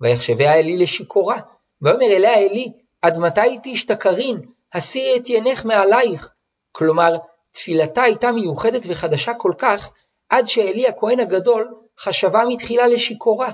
ויחשביה 0.00 0.54
אלי 0.54 0.76
לשיכורה, 0.76 1.40
ויאמר 1.82 2.06
אליה 2.06 2.34
אלי, 2.34 2.72
עד 3.02 3.18
מתי 3.18 3.58
תשתכרין, 3.62 4.40
הסירי 4.72 5.16
את 5.16 5.28
ינך 5.28 5.64
מעלייך. 5.64 6.30
כלומר, 6.72 7.16
תפילתה 7.52 8.02
הייתה 8.02 8.32
מיוחדת 8.32 8.82
וחדשה 8.86 9.34
כל 9.34 9.52
כך, 9.58 9.90
עד 10.28 10.48
שאלי 10.48 10.86
הכהן 10.86 11.20
הגדול 11.20 11.74
חשבה 11.98 12.42
מתחילה 12.48 12.86
לשיכורה. 12.86 13.52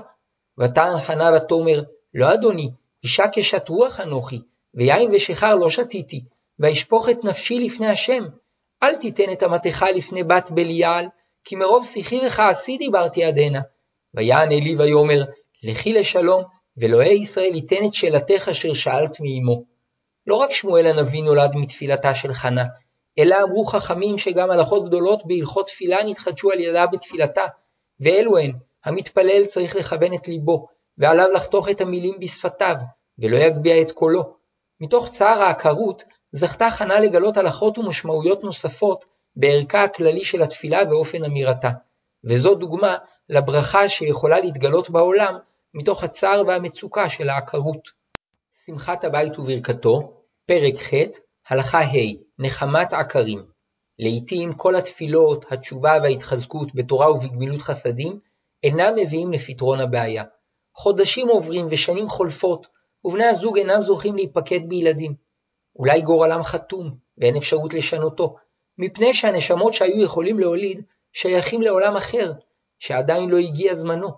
ותען 0.59 0.99
חנה 0.99 1.31
ותאמר, 1.35 1.83
לא 2.13 2.33
אדוני, 2.33 2.69
אישה 3.03 3.27
קשת 3.27 3.69
רוח 3.69 3.99
אנוכי, 3.99 4.41
ויין 4.73 5.11
ושיכר 5.13 5.55
לא 5.55 5.69
שתיתי, 5.69 6.23
ואשפוך 6.59 7.09
את 7.09 7.23
נפשי 7.23 7.59
לפני 7.59 7.87
השם. 7.87 8.23
אל 8.83 8.95
תיתן 8.95 9.31
את 9.31 9.43
אמתך 9.43 9.85
לפני 9.95 10.23
בת 10.23 10.51
בליעל, 10.51 11.05
כי 11.43 11.55
מרוב 11.55 11.85
שיחי 11.85 12.27
וכעסי 12.27 12.77
דיברתי 12.77 13.23
עדנה. 13.23 13.61
ויען 14.13 14.51
אלי 14.51 14.75
ויאמר, 14.75 15.23
לכי 15.63 15.93
לשלום, 15.93 16.43
ואלוהי 16.77 17.21
ישראל 17.21 17.55
ייתן 17.55 17.85
את 17.85 17.93
שאלתך 17.93 18.47
אשר 18.51 18.73
שאלת 18.73 19.17
מאמו. 19.19 19.63
לא 20.27 20.35
רק 20.35 20.51
שמואל 20.51 20.85
הנביא 20.85 21.23
נולד 21.23 21.55
מתפילתה 21.55 22.15
של 22.15 22.33
חנה, 22.33 22.63
אלא 23.19 23.35
אמרו 23.43 23.65
חכמים 23.65 24.17
שגם 24.17 24.51
הלכות 24.51 24.85
גדולות 24.85 25.21
בהלכות 25.25 25.67
תפילה 25.67 25.97
נתחדשו 26.05 26.51
על 26.51 26.59
ידה 26.59 26.87
בתפילתה, 26.87 27.45
ואלו 27.99 28.37
הן, 28.37 28.51
המתפלל 28.85 29.45
צריך 29.45 29.75
לכוון 29.75 30.13
את 30.13 30.27
ליבו, 30.27 30.67
ועליו 30.97 31.27
לחתוך 31.33 31.69
את 31.69 31.81
המילים 31.81 32.19
בשפתיו, 32.19 32.75
ולא 33.19 33.37
יגביה 33.37 33.81
את 33.81 33.91
קולו. 33.91 34.35
מתוך 34.79 35.09
צער 35.09 35.41
העקרות, 35.41 36.03
זכתה 36.35 36.71
חנה 36.71 36.99
לגלות 36.99 37.37
הלכות 37.37 37.77
ומשמעויות 37.77 38.43
נוספות 38.43 39.05
בערכה 39.35 39.83
הכללי 39.83 40.25
של 40.25 40.41
התפילה 40.41 40.79
ואופן 40.89 41.23
אמירתה. 41.23 41.69
וזו 42.23 42.55
דוגמה 42.55 42.97
לברכה 43.29 43.89
שיכולה 43.89 44.39
להתגלות 44.39 44.89
בעולם 44.89 45.35
מתוך 45.73 46.03
הצער 46.03 46.43
והמצוקה 46.47 47.09
של 47.09 47.29
העקרות. 47.29 47.89
שמחת 48.65 49.03
הבית 49.03 49.39
וברכתו, 49.39 50.21
פרק 50.45 50.73
ח', 50.77 50.93
הלכה 51.49 51.81
ה', 51.81 52.13
נחמת 52.39 52.93
עקרים. 52.93 53.45
לעתים 53.99 54.53
כל 54.53 54.75
התפילות, 54.75 55.45
התשובה 55.51 55.97
וההתחזקות 56.03 56.75
בתורה 56.75 57.11
ובגמילות 57.11 57.61
חסדים 57.61 58.19
אינם 58.63 58.93
מביאים 58.95 59.31
לפתרון 59.31 59.79
הבעיה. 59.79 60.23
חודשים 60.73 61.27
עוברים 61.27 61.67
ושנים 61.69 62.09
חולפות, 62.09 62.67
ובני 63.05 63.25
הזוג 63.25 63.57
אינם 63.57 63.81
זוכים 63.81 64.15
להיפקד 64.15 64.59
בילדים. 64.67 65.24
אולי 65.75 66.01
גורלם 66.01 66.43
חתום, 66.43 66.95
ואין 67.17 67.35
אפשרות 67.35 67.73
לשנותו, 67.73 68.35
מפני 68.77 69.13
שהנשמות 69.13 69.73
שהיו 69.73 70.01
יכולים 70.01 70.39
להוליד 70.39 70.81
שייכים 71.13 71.61
לעולם 71.61 71.95
אחר, 71.95 72.33
שעדיין 72.79 73.29
לא 73.29 73.37
הגיע 73.37 73.73
זמנו. 73.73 74.09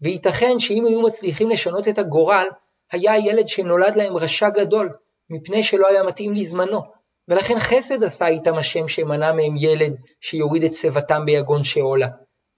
וייתכן 0.00 0.58
שאם 0.58 0.86
היו 0.86 1.02
מצליחים 1.02 1.50
לשנות 1.50 1.88
את 1.88 1.98
הגורל, 1.98 2.46
היה 2.92 3.12
הילד 3.12 3.48
שנולד 3.48 3.96
להם 3.96 4.16
רשע 4.16 4.48
גדול, 4.48 4.92
מפני 5.30 5.62
שלא 5.62 5.88
היה 5.88 6.02
מתאים 6.02 6.34
לזמנו, 6.34 6.80
ולכן 7.28 7.58
חסד 7.58 8.04
עשה 8.04 8.26
איתם 8.26 8.54
השם 8.54 8.88
שמנע 8.88 9.32
מהם 9.32 9.56
ילד 9.56 9.96
שיוריד 10.20 10.64
את 10.64 10.72
שיבתם 10.72 11.24
ביגון 11.26 11.64
שאולה. 11.64 12.08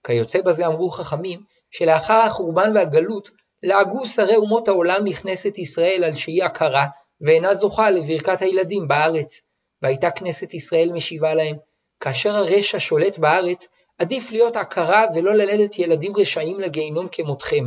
כיוצא 0.03 0.41
בזה 0.41 0.67
אמרו 0.67 0.89
חכמים, 0.89 1.39
שלאחר 1.71 2.13
החורבן 2.13 2.71
והגלות, 2.75 3.29
לעגו 3.63 4.05
שרי 4.05 4.35
אומות 4.35 4.67
העולם 4.67 5.05
לכנסת 5.05 5.57
ישראל 5.57 6.03
על 6.03 6.15
שהיא 6.15 6.43
עקרה, 6.43 6.85
ואינה 7.23 7.55
זוכה 7.55 7.89
לברכת 7.89 8.41
הילדים 8.41 8.87
בארץ. 8.87 9.41
והייתה 9.83 10.11
כנסת 10.11 10.53
ישראל 10.53 10.89
משיבה 10.93 11.33
להם, 11.33 11.55
כאשר 11.99 12.35
הרשע 12.35 12.79
שולט 12.79 13.17
בארץ, 13.17 13.67
עדיף 13.97 14.31
להיות 14.31 14.55
עקרה 14.55 15.05
ולא 15.15 15.33
ללדת 15.33 15.79
ילדים 15.79 16.13
רשעים 16.17 16.59
לגיהינום 16.59 17.07
כמותכם. 17.11 17.65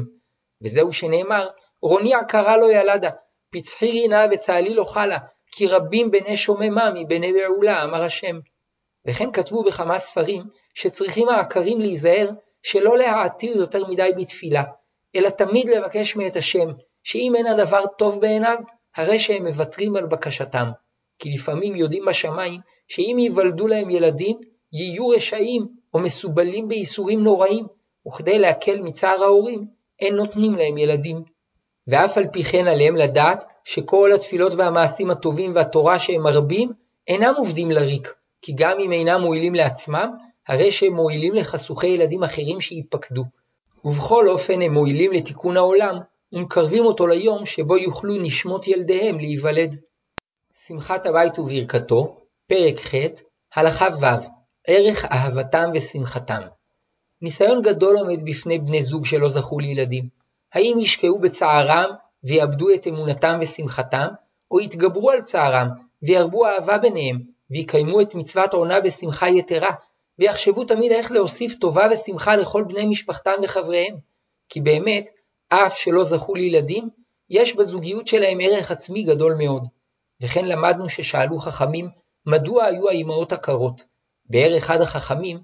וזהו 0.63 0.93
שנאמר, 0.93 1.49
רוני 1.83 2.15
עקרה 2.15 2.57
לא 2.57 2.73
ילדה, 2.73 3.11
פצחי 3.51 3.91
רינה 3.91 4.27
וצהלי 4.33 4.75
לא 4.75 4.85
חלה, 4.85 5.19
כי 5.53 5.67
רבים 5.67 6.11
בני 6.11 6.37
שוממה 6.37 6.91
מבני 6.95 7.33
בעולה, 7.33 7.85
אמר 7.85 8.03
השם. 8.03 8.39
וכן 9.07 9.33
כתבו 9.33 9.63
בכמה 9.65 9.99
ספרים, 9.99 10.43
שצריכים 10.75 11.29
העקרים 11.29 11.81
להיזהר 11.81 12.31
שלא 12.63 12.97
להעתיר 12.97 13.57
יותר 13.57 13.87
מדי 13.87 14.11
בתפילה, 14.17 14.63
אלא 15.17 15.29
תמיד 15.29 15.69
לבקש 15.69 16.17
מאת 16.17 16.37
השם, 16.37 16.69
שאם 17.03 17.33
אין 17.37 17.47
הדבר 17.47 17.87
טוב 17.99 18.21
בעיניו, 18.21 18.57
הרי 18.97 19.19
שהם 19.19 19.47
מוותרים 19.47 19.97
על 19.97 20.07
בקשתם. 20.07 20.71
כי 21.19 21.31
לפעמים 21.31 21.77
יודעים 21.77 22.05
בשמיים, 22.05 22.61
שאם 22.89 23.17
ייוולדו 23.21 23.67
להם 23.69 23.91
ילדים, 23.91 24.37
יהיו 24.73 25.09
רשעים 25.09 25.67
או 25.95 25.99
מסובלים 25.99 26.69
בייסורים 26.69 27.25
נוראים, 27.25 27.67
וכדי 28.09 28.39
להקל 28.39 28.81
מצער 28.81 29.23
ההורים, 29.23 29.67
אין 30.01 30.15
נותנים 30.15 30.55
להם 30.55 30.79
ילדים. 30.79 31.23
ואף 31.89 32.19
על 32.19 32.27
פי 32.33 32.45
כן 32.45 32.67
עליהם 32.67 32.97
לדעת 32.97 33.45
שכל 33.65 34.11
התפילות 34.15 34.53
והמעשים 34.55 35.11
הטובים 35.11 35.55
והתורה 35.55 35.99
שהם 35.99 36.23
מרבים, 36.23 36.73
אינם 37.09 37.35
עובדים 37.37 37.71
לריק, 37.71 38.15
כי 38.43 38.53
גם 38.57 38.79
אם 38.81 38.93
אינם 38.93 39.21
מועילים 39.21 39.55
לעצמם, 39.55 40.11
הרי 40.49 40.71
שהם 40.71 40.93
מועילים 40.93 41.35
לחסוכי 41.35 41.87
ילדים 41.87 42.23
אחרים 42.23 42.61
שייפקדו. 42.61 43.25
ובכל 43.85 44.29
אופן 44.29 44.63
הם 44.63 44.73
מועילים 44.73 45.13
לתיקון 45.13 45.57
העולם, 45.57 45.99
ומקרבים 46.33 46.85
אותו 46.85 47.07
ליום 47.07 47.47
שבו 47.47 47.77
יוכלו 47.77 48.17
נשמות 48.17 48.69
ילדיהם 48.69 49.19
להיוולד. 49.19 49.77
שמחת 50.67 51.07
הבית 51.07 51.39
וברכתו, 51.39 52.17
פרק 52.47 52.79
ח', 52.79 52.95
הלכה 53.55 53.89
ו', 54.01 54.27
ערך 54.67 55.05
אהבתם 55.05 55.71
ושמחתם. 55.75 56.43
ניסיון 57.23 57.63
גדול 57.63 57.97
עומד 57.97 58.25
בפני 58.25 58.59
בני 58.59 58.83
זוג 58.83 59.07
שלא 59.07 59.29
זכו 59.29 59.59
לילדים. 59.59 60.09
האם 60.53 60.79
ישקעו 60.79 61.19
בצערם 61.19 61.91
ויאבדו 62.25 62.75
את 62.75 62.87
אמונתם 62.87 63.39
ושמחתם, 63.43 64.07
או 64.51 64.61
יתגברו 64.61 65.11
על 65.11 65.23
צערם 65.23 65.69
וירבו 66.03 66.47
אהבה 66.47 66.79
ביניהם, 66.79 67.19
ויקיימו 67.51 68.01
את 68.01 68.15
מצוות 68.15 68.55
עונה 68.55 68.81
בשמחה 68.81 69.29
יתרה, 69.29 69.71
ויחשבו 70.19 70.65
תמיד 70.65 70.93
איך 70.93 71.13
להוסיף 71.13 71.55
טובה 71.55 71.89
ושמחה 71.93 72.37
לכל 72.37 72.65
בני 72.65 72.87
משפחתם 72.87 73.33
וחבריהם. 73.43 73.97
כי 74.49 74.61
באמת, 74.61 75.09
אף 75.49 75.79
שלא 75.79 76.05
זכו 76.05 76.35
לילדים, 76.35 76.89
יש 77.31 77.57
בזוגיות 77.57 78.09
שלהם 78.09 78.39
ערך 78.41 78.71
עצמי 78.71 79.03
גדול 79.03 79.35
מאוד. 79.39 79.63
וכן 80.21 80.45
למדנו 80.45 80.89
ששאלו 80.89 81.39
חכמים, 81.39 81.89
מדוע 82.27 82.65
היו 82.65 82.89
האמהות 82.89 83.33
עקרות? 83.33 83.83
בערך 84.31 84.65
אחד 84.65 84.81
החכמים, 84.81 85.39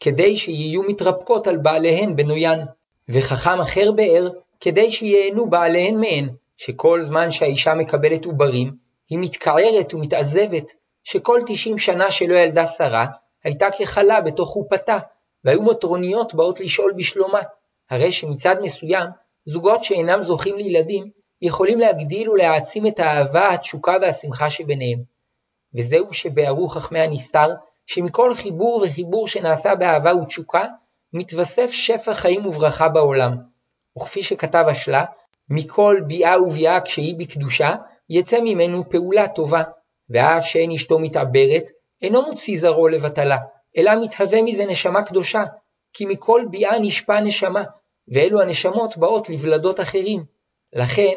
כדי 0.00 0.36
שיהיו 0.36 0.82
מתרפקות 0.82 1.46
על 1.46 1.56
בעליהן 1.56 2.16
בנוין. 2.16 2.60
וחכם 3.08 3.60
אחר 3.60 3.92
באר, 3.92 4.28
כדי 4.60 4.90
שיהנו 4.90 5.50
בעליהן 5.50 6.00
מהן, 6.00 6.28
שכל 6.56 7.02
זמן 7.02 7.30
שהאישה 7.30 7.74
מקבלת 7.74 8.24
עוברים, 8.24 8.76
היא 9.08 9.18
מתקערת 9.18 9.94
ומתעזבת, 9.94 10.72
שכל 11.04 11.40
תשעים 11.46 11.78
שנה 11.78 12.10
שלא 12.10 12.34
ילדה 12.34 12.66
שרה, 12.66 13.06
הייתה 13.44 13.70
כחלה 13.78 14.20
בתוך 14.20 14.48
חופתה, 14.48 14.98
והיו 15.44 15.62
מטרוניות 15.62 16.34
באות 16.34 16.60
לשאול 16.60 16.92
בשלומה, 16.96 17.40
הרי 17.90 18.12
שמצד 18.12 18.56
מסוים, 18.62 19.06
זוגות 19.46 19.84
שאינם 19.84 20.22
זוכים 20.22 20.56
לילדים 20.56 21.10
יכולים 21.42 21.78
להגדיל 21.78 22.30
ולהעצים 22.30 22.86
את 22.86 23.00
האהבה, 23.00 23.52
התשוקה 23.52 23.96
והשמחה 24.00 24.50
שביניהם. 24.50 24.98
וזהו 25.74 26.12
שבערו 26.12 26.68
חכמי 26.68 27.00
הנסתר, 27.00 27.48
שמכל 27.86 28.34
חיבור 28.34 28.84
וחיבור 28.84 29.28
שנעשה 29.28 29.74
באהבה 29.74 30.14
ותשוקה, 30.14 30.64
מתווסף 31.12 31.70
שפע 31.70 32.14
חיים 32.14 32.46
וברכה 32.46 32.88
בעולם. 32.88 33.36
וכפי 33.98 34.22
שכתב 34.22 34.64
השלה, 34.68 35.04
מכל 35.50 36.00
ביאה 36.06 36.42
וביאה 36.42 36.80
כשהיא 36.80 37.14
בקדושה, 37.18 37.74
יצא 38.10 38.40
ממנו 38.40 38.90
פעולה 38.90 39.28
טובה, 39.28 39.62
ואף 40.10 40.46
שאין 40.46 40.70
אשתו 40.70 40.98
מתעברת, 40.98 41.70
אינו 42.02 42.22
מוציא 42.22 42.58
זרעו 42.58 42.88
לבטלה, 42.88 43.36
אלא 43.76 43.92
מתהווה 44.02 44.42
מזה 44.42 44.66
נשמה 44.66 45.02
קדושה, 45.02 45.44
כי 45.92 46.06
מכל 46.06 46.42
ביאה 46.50 46.78
נשפע 46.78 47.20
נשמה, 47.20 47.64
ואלו 48.08 48.40
הנשמות 48.40 48.96
באות 48.96 49.28
לבלדות 49.28 49.80
אחרים. 49.80 50.24
לכן, 50.72 51.14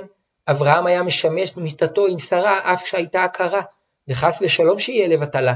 אברהם 0.47 0.85
היה 0.85 1.03
משמש 1.03 1.57
מיתתו 1.57 2.07
עם 2.07 2.19
שרה 2.19 2.73
אף 2.73 2.85
שהייתה 2.87 3.23
עקרה, 3.23 3.61
וחס 4.07 4.39
ושלום 4.41 4.79
שיהיה 4.79 5.07
לבטלה. 5.07 5.53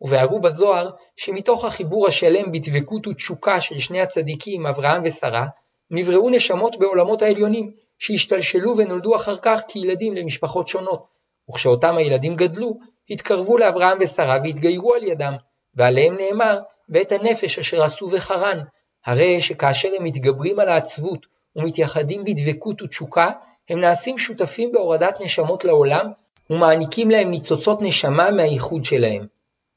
ובהרו 0.00 0.40
בזוהר, 0.40 0.90
שמתוך 1.16 1.64
החיבור 1.64 2.08
השלם 2.08 2.52
בדבקות 2.52 3.06
ותשוקה 3.06 3.60
של 3.60 3.78
שני 3.78 4.00
הצדיקים, 4.00 4.66
אברהם 4.66 5.02
ושרה, 5.04 5.46
נבראו 5.90 6.30
נשמות 6.30 6.78
בעולמות 6.78 7.22
העליונים, 7.22 7.72
שהשתלשלו 7.98 8.76
ונולדו 8.76 9.16
אחר 9.16 9.36
כך 9.36 9.62
כילדים 9.68 10.14
למשפחות 10.14 10.68
שונות, 10.68 11.06
וכשאותם 11.50 11.96
הילדים 11.96 12.34
גדלו, 12.34 12.78
התקרבו 13.10 13.58
לאברהם 13.58 13.98
ושרה 14.00 14.38
והתגיירו 14.44 14.94
על 14.94 15.02
ידם, 15.02 15.34
ועליהם 15.74 16.16
נאמר, 16.16 16.58
ואת 16.88 17.12
הנפש 17.12 17.58
אשר 17.58 17.82
עשו 17.82 18.10
וחרן, 18.12 18.58
הרי 19.06 19.40
שכאשר 19.40 19.88
הם 19.98 20.04
מתגברים 20.04 20.58
על 20.58 20.68
העצבות 20.68 21.26
ומתייחדים 21.56 22.24
בדבקות 22.24 22.82
ותשוקה, 22.82 23.30
הם 23.68 23.80
נעשים 23.80 24.18
שותפים 24.18 24.72
בהורדת 24.72 25.16
נשמות 25.20 25.64
לעולם, 25.64 26.10
ומעניקים 26.50 27.10
להם 27.10 27.30
ניצוצות 27.30 27.82
נשמה 27.82 28.30
מהייחוד 28.30 28.84
שלהם. 28.84 29.26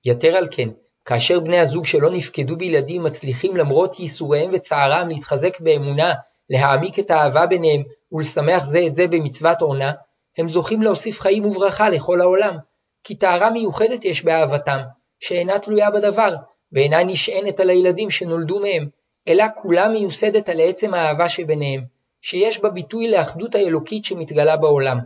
יתר 0.06 0.36
על 0.36 0.48
כן, 0.52 0.70
כאשר 1.06 1.40
בני 1.40 1.60
הזוג 1.60 1.86
שלא 1.86 2.12
נפקדו 2.12 2.58
בילדים 2.58 3.04
מצליחים 3.04 3.58
למרות 3.58 4.00
ייסוריהם 4.00 4.50
וצערם 4.54 5.08
להתחזק 5.08 5.60
באמונה, 5.60 6.14
להעמיק 6.50 7.00
את 7.00 7.12
האהבה 7.12 7.46
ביניהם 7.46 7.84
ולשמח 8.12 8.64
זה 8.64 8.84
את 8.88 8.94
זה 8.94 9.08
במצוות 9.08 9.62
עונה, 9.62 9.92
הם 10.38 10.50
זוכים 10.50 10.82
להוסיף 10.82 11.20
חיים 11.20 11.46
וברכה 11.46 11.90
לכל 11.90 12.22
העולם, 12.22 12.58
כי 13.04 13.16
טהרה 13.16 13.50
מיוחדת 13.50 14.06
יש 14.06 14.24
באהבתם, 14.24 14.80
שאינה 15.20 15.60
תלויה 15.60 15.92
בדבר, 15.92 16.36
ואינה 16.72 17.04
נשענת 17.04 17.60
על 17.60 17.70
הילדים 17.70 18.10
שנולדו 18.10 18.60
מהם, 18.60 18.88
אלא 19.28 19.46
כולה 19.56 19.90
מיוסדת 19.90 20.50
על 20.50 20.60
עצם 20.62 20.94
האהבה 20.94 21.30
שביניהם, 21.30 21.82
שיש 22.22 22.60
בה 22.60 22.70
ביטוי 22.70 23.12
לאחדות 23.12 23.56
האלוקית 23.56 24.06
שמתגלה 24.06 24.58
בעולם. 24.58 24.98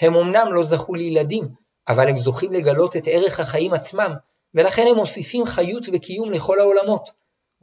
הם 0.00 0.14
אמנם 0.14 0.52
לא 0.52 0.62
זכו 0.62 0.94
לילדים, 0.94 1.48
אבל 1.88 2.08
הם 2.08 2.18
זוכים 2.18 2.52
לגלות 2.52 2.96
את 2.96 3.02
ערך 3.06 3.40
החיים 3.40 3.72
עצמם, 3.72 4.14
ולכן 4.54 4.86
הם 4.90 4.96
מוסיפים 4.96 5.44
חיות 5.44 5.86
וקיום 5.92 6.30
לכל 6.30 6.60
העולמות. 6.60 7.10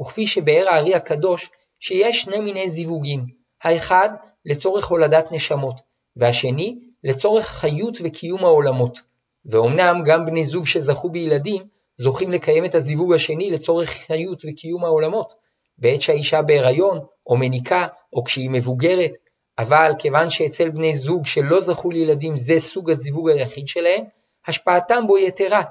וכפי 0.01 0.27
שבאר 0.27 0.69
הארי 0.69 0.95
הקדוש, 0.95 1.49
שיש 1.79 2.21
שני 2.21 2.39
מיני 2.39 2.69
זיווגים, 2.69 3.25
האחד 3.63 4.09
לצורך 4.45 4.87
הולדת 4.87 5.27
נשמות, 5.31 5.75
והשני 6.15 6.79
לצורך 7.03 7.45
חיות 7.45 7.97
וקיום 8.03 8.45
העולמות. 8.45 8.99
ואומנם 9.45 10.01
גם 10.05 10.25
בני 10.25 10.45
זוג 10.45 10.65
שזכו 10.67 11.09
בילדים, 11.09 11.63
זוכים 11.97 12.31
לקיים 12.31 12.65
את 12.65 12.75
הזיווג 12.75 13.13
השני 13.13 13.51
לצורך 13.51 13.89
חיות 13.89 14.41
וקיום 14.47 14.85
העולמות, 14.85 15.33
בעת 15.77 16.01
שהאישה 16.01 16.41
בהיריון, 16.41 16.99
או 17.27 17.37
מניקה, 17.37 17.87
או 18.13 18.23
כשהיא 18.23 18.49
מבוגרת, 18.49 19.11
אבל 19.59 19.91
כיוון 19.99 20.29
שאצל 20.29 20.69
בני 20.69 20.95
זוג 20.95 21.25
שלא 21.25 21.61
זכו 21.61 21.91
לילדים 21.91 22.37
זה 22.37 22.59
סוג 22.59 22.91
הזיווג 22.91 23.29
היחיד 23.29 23.67
שלהם, 23.67 24.03
השפעתם 24.47 25.07
בו 25.07 25.17
יתרה, 25.17 25.61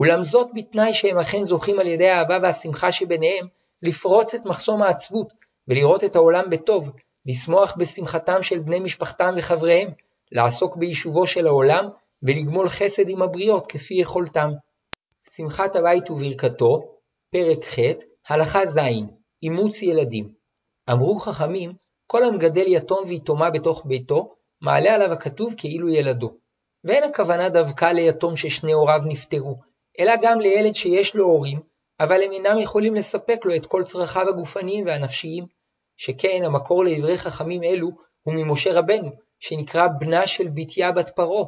אולם 0.00 0.22
זאת 0.22 0.48
בתנאי 0.54 0.94
שהם 0.94 1.18
אכן 1.18 1.42
זוכים 1.42 1.78
על 1.78 1.86
ידי 1.86 2.08
האהבה 2.08 2.38
והשמחה 2.42 2.92
שביניהם 2.92 3.46
לפרוץ 3.82 4.34
את 4.34 4.40
מחסום 4.44 4.82
העצבות, 4.82 5.32
ולראות 5.68 6.04
את 6.04 6.16
העולם 6.16 6.50
בטוב, 6.50 6.90
לשמוח 7.26 7.74
בשמחתם 7.78 8.42
של 8.42 8.58
בני 8.58 8.80
משפחתם 8.80 9.34
וחבריהם, 9.36 9.90
לעסוק 10.32 10.76
ביישובו 10.76 11.26
של 11.26 11.46
העולם, 11.46 11.88
ולגמול 12.22 12.68
חסד 12.68 13.08
עם 13.08 13.22
הבריות 13.22 13.66
כפי 13.66 13.94
יכולתם. 13.94 14.50
שמחת 15.36 15.76
הבית 15.76 16.10
וברכתו, 16.10 16.80
פרק 17.32 17.64
ח', 17.64 17.78
הלכה 18.28 18.66
ז', 18.66 18.78
אימוץ 19.42 19.82
ילדים. 19.82 20.32
אמרו 20.90 21.18
חכמים, 21.18 21.72
כל 22.06 22.24
המגדל 22.24 22.64
יתום 22.66 23.04
ויתומה 23.06 23.50
בתוך 23.50 23.82
ביתו, 23.86 24.34
מעלה 24.60 24.94
עליו 24.94 25.12
הכתוב 25.12 25.54
כאילו 25.56 25.88
ילדו. 25.88 26.36
ואין 26.84 27.04
הכוונה 27.04 27.48
דווקא 27.48 27.84
ליתום 27.84 28.36
ששני 28.36 28.72
הוריו 28.72 29.00
נפטרו, 29.04 29.56
אלא 30.00 30.12
גם 30.22 30.40
לילד 30.40 30.74
שיש 30.74 31.14
לו 31.14 31.24
הורים, 31.24 31.60
אבל 32.00 32.22
הם 32.22 32.32
אינם 32.32 32.58
יכולים 32.58 32.94
לספק 32.94 33.44
לו 33.44 33.56
את 33.56 33.66
כל 33.66 33.84
צרכיו 33.84 34.28
הגופניים 34.28 34.86
והנפשיים. 34.86 35.46
שכן 35.96 36.42
המקור 36.44 36.84
לדברי 36.84 37.18
חכמים 37.18 37.62
אלו 37.62 37.90
הוא 38.22 38.34
ממשה 38.34 38.72
רבנו, 38.72 39.10
שנקרא 39.38 39.86
בנה 39.98 40.26
של 40.26 40.48
בתיה 40.54 40.92
בת 40.92 41.10
פרעה, 41.16 41.44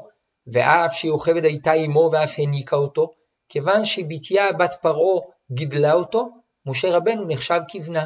ואף 0.52 0.94
שיוכבד 0.94 1.44
הייתה 1.44 1.72
אמו 1.74 2.10
ואף 2.12 2.34
הניקה 2.38 2.76
אותו, 2.76 3.14
כיוון 3.48 3.84
שבתיה 3.84 4.52
בת 4.52 4.74
פרעה 4.82 5.20
גידלה 5.52 5.92
אותו, 5.92 6.28
משה 6.66 6.96
רבנו 6.96 7.24
נחשב 7.28 7.60
כבנה. 7.68 8.04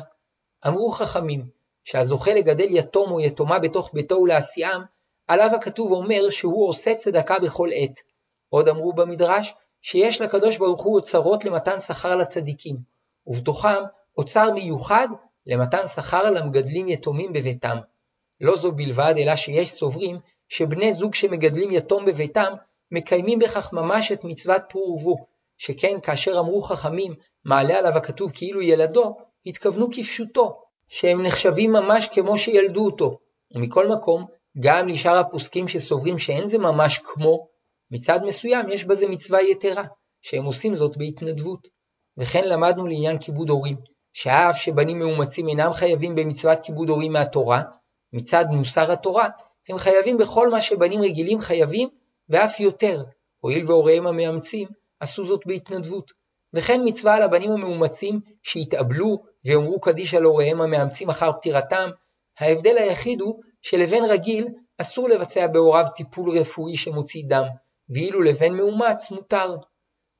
אמרו 0.66 0.90
חכמים, 0.90 1.48
שהזוכה 1.84 2.34
לגדל 2.34 2.66
יתום 2.70 3.10
או 3.10 3.20
יתומה 3.20 3.58
בתוך 3.58 3.90
ביתו 3.92 4.14
ולהסיעם, 4.14 4.82
עליו 5.28 5.50
הכתוב 5.54 5.92
אומר 5.92 6.30
שהוא 6.30 6.68
עושה 6.68 6.94
צדקה 6.94 7.38
בכל 7.38 7.68
עת. 7.74 7.98
עוד 8.48 8.68
אמרו 8.68 8.92
במדרש, 8.92 9.54
שיש 9.82 10.20
לקדוש 10.20 10.56
ברוך 10.56 10.82
הוא 10.82 10.96
אוצרות 10.96 11.44
למתן 11.44 11.80
שכר 11.80 12.16
לצדיקים, 12.16 12.76
ובתוכם 13.26 13.82
אוצר 14.18 14.52
מיוחד 14.52 15.08
למתן 15.46 15.86
שכר 15.86 16.30
למגדלים 16.30 16.88
יתומים 16.88 17.32
בביתם. 17.32 17.78
לא 18.40 18.56
זו 18.56 18.72
בלבד, 18.72 19.14
אלא 19.18 19.36
שיש 19.36 19.72
סוברים 19.72 20.18
שבני 20.48 20.92
זוג 20.92 21.14
שמגדלים 21.14 21.70
יתום 21.70 22.04
בביתם, 22.04 22.52
מקיימים 22.90 23.38
בכך 23.38 23.72
ממש 23.72 24.12
את 24.12 24.24
מצוות 24.24 24.62
פרו 24.68 24.82
ורבו, 24.82 25.26
שכן 25.58 26.00
כאשר 26.02 26.40
אמרו 26.40 26.62
חכמים 26.62 27.14
מעלה 27.48 27.78
עליו 27.78 27.96
הכתוב 27.96 28.32
כאילו 28.34 28.62
ילדו, 28.62 29.16
התכוונו 29.46 29.88
כפשוטו, 29.90 30.60
שהם 30.88 31.22
נחשבים 31.22 31.72
ממש 31.72 32.08
כמו 32.12 32.38
שילדו 32.38 32.84
אותו. 32.84 33.18
ומכל 33.54 33.88
מקום, 33.88 34.26
גם 34.60 34.88
לשאר 34.88 35.18
הפוסקים 35.18 35.68
שסוברים 35.68 36.18
שאין 36.18 36.46
זה 36.46 36.58
ממש 36.58 36.98
כמו, 36.98 37.48
מצד 37.90 38.20
מסוים 38.24 38.68
יש 38.68 38.84
בזה 38.84 39.08
מצווה 39.08 39.42
יתרה, 39.42 39.84
שהם 40.22 40.44
עושים 40.44 40.76
זאת 40.76 40.96
בהתנדבות. 40.96 41.68
וכן 42.16 42.48
למדנו 42.48 42.86
לעניין 42.86 43.18
כיבוד 43.18 43.50
הורים, 43.50 43.76
שאף 44.12 44.56
שבנים 44.56 44.98
מאומצים 44.98 45.48
אינם 45.48 45.72
חייבים 45.72 46.14
במצוות 46.14 46.58
כיבוד 46.62 46.88
הורים 46.88 47.12
מהתורה, 47.12 47.62
מצד 48.12 48.44
מוסר 48.50 48.92
התורה, 48.92 49.28
הם 49.68 49.78
חייבים 49.78 50.18
בכל 50.18 50.50
מה 50.50 50.60
שבנים 50.60 51.02
רגילים 51.02 51.40
חייבים, 51.40 51.88
ואף 52.28 52.60
יותר, 52.60 53.02
הואיל 53.38 53.64
והוריהם 53.66 54.06
המאמצים 54.06 54.68
עשו 55.00 55.26
זאת 55.26 55.40
בהתנדבות. 55.46 56.17
וכן 56.54 56.80
מצווה 56.84 57.16
על 57.16 57.22
הבנים 57.22 57.50
המאומצים 57.50 58.20
שיתאבלו 58.42 59.18
ויאמרו 59.44 59.80
קדיש 59.80 60.14
על 60.14 60.24
הוריהם 60.24 60.60
המאמצים 60.60 61.08
אחר 61.08 61.32
פטירתם, 61.32 61.90
ההבדל 62.38 62.78
היחיד 62.78 63.20
הוא 63.20 63.40
שלבן 63.62 64.04
רגיל 64.08 64.48
אסור 64.78 65.08
לבצע 65.08 65.46
בהוריו 65.46 65.84
טיפול 65.96 66.38
רפואי 66.38 66.76
שמוציא 66.76 67.22
דם, 67.28 67.44
ואילו 67.88 68.22
לבן 68.22 68.52
מאומץ 68.52 69.10
מותר. 69.10 69.56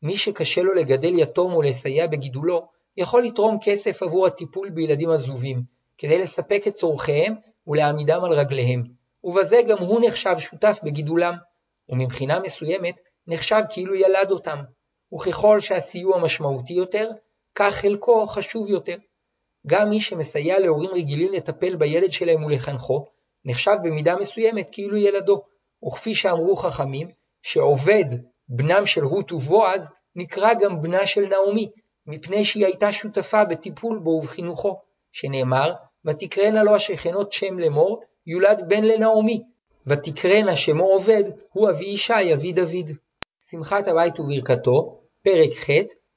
מי 0.03 0.17
שקשה 0.17 0.63
לו 0.63 0.75
לגדל 0.75 1.19
יתום 1.19 1.53
או 1.53 1.63
לסייע 1.63 2.07
בגידולו, 2.07 2.69
יכול 2.97 3.23
לתרום 3.23 3.59
כסף 3.63 4.03
עבור 4.03 4.27
הטיפול 4.27 4.71
בילדים 4.71 5.11
עזובים, 5.11 5.63
כדי 5.99 6.19
לספק 6.19 6.63
את 6.69 6.73
צורכיהם 6.73 7.35
ולהעמידם 7.67 8.25
על 8.25 8.33
רגליהם, 8.33 8.83
ובזה 9.25 9.61
גם 9.69 9.79
הוא 9.79 10.01
נחשב 10.07 10.39
שותף 10.39 10.81
בגידולם, 10.83 11.35
ומבחינה 11.89 12.41
מסוימת 12.41 13.01
נחשב 13.27 13.63
כאילו 13.71 13.95
ילד 13.95 14.31
אותם, 14.31 14.59
וככל 15.15 15.61
שהסיוע 15.61 16.19
משמעותי 16.19 16.73
יותר, 16.73 17.11
כך 17.55 17.75
חלקו 17.75 18.27
חשוב 18.27 18.69
יותר. 18.69 18.97
גם 19.67 19.91
מי 19.91 20.01
שמסייע 20.01 20.59
להורים 20.59 20.91
רגילים 20.91 21.33
לטפל 21.33 21.77
בילד 21.77 22.13
שלהם 22.13 22.45
ולחנכו, 22.45 23.07
נחשב 23.45 23.77
במידה 23.83 24.17
מסוימת 24.17 24.69
כאילו 24.73 24.97
ילדו, 24.97 25.43
וכפי 25.87 26.15
שאמרו 26.15 26.57
חכמים, 26.57 27.11
שעובד, 27.43 28.05
בנם 28.49 28.87
של 28.87 29.05
רות 29.05 29.33
ובועז, 29.33 29.89
נקרא 30.17 30.55
גם 30.55 30.83
בנה 30.83 31.07
של 31.07 31.27
נעמי, 31.27 31.71
מפני 32.07 32.45
שהיא 32.45 32.67
הייתה 32.67 32.93
שותפה 32.93 33.45
בטיפול 33.45 33.99
בו 33.99 34.11
ובחינוכו, 34.11 34.81
שנאמר, 35.13 35.73
ותקראנה 36.05 36.63
לו 36.63 36.75
השכנות 36.75 37.33
שם 37.33 37.59
לאמור, 37.59 38.01
יולד 38.27 38.69
בן 38.69 38.85
לנעמי, 38.85 39.43
ותקראנה 39.87 40.57
שמו 40.57 40.85
עובד, 40.85 41.25
הוא 41.53 41.71
אבי 41.71 41.85
ישי 41.85 42.35
אבי 42.35 42.53
דוד. 42.53 42.91
שמחת 43.51 43.89
הבית 43.89 44.21
וברכתו, 44.21 45.01
פרק 45.25 45.51
ח', 45.53 45.71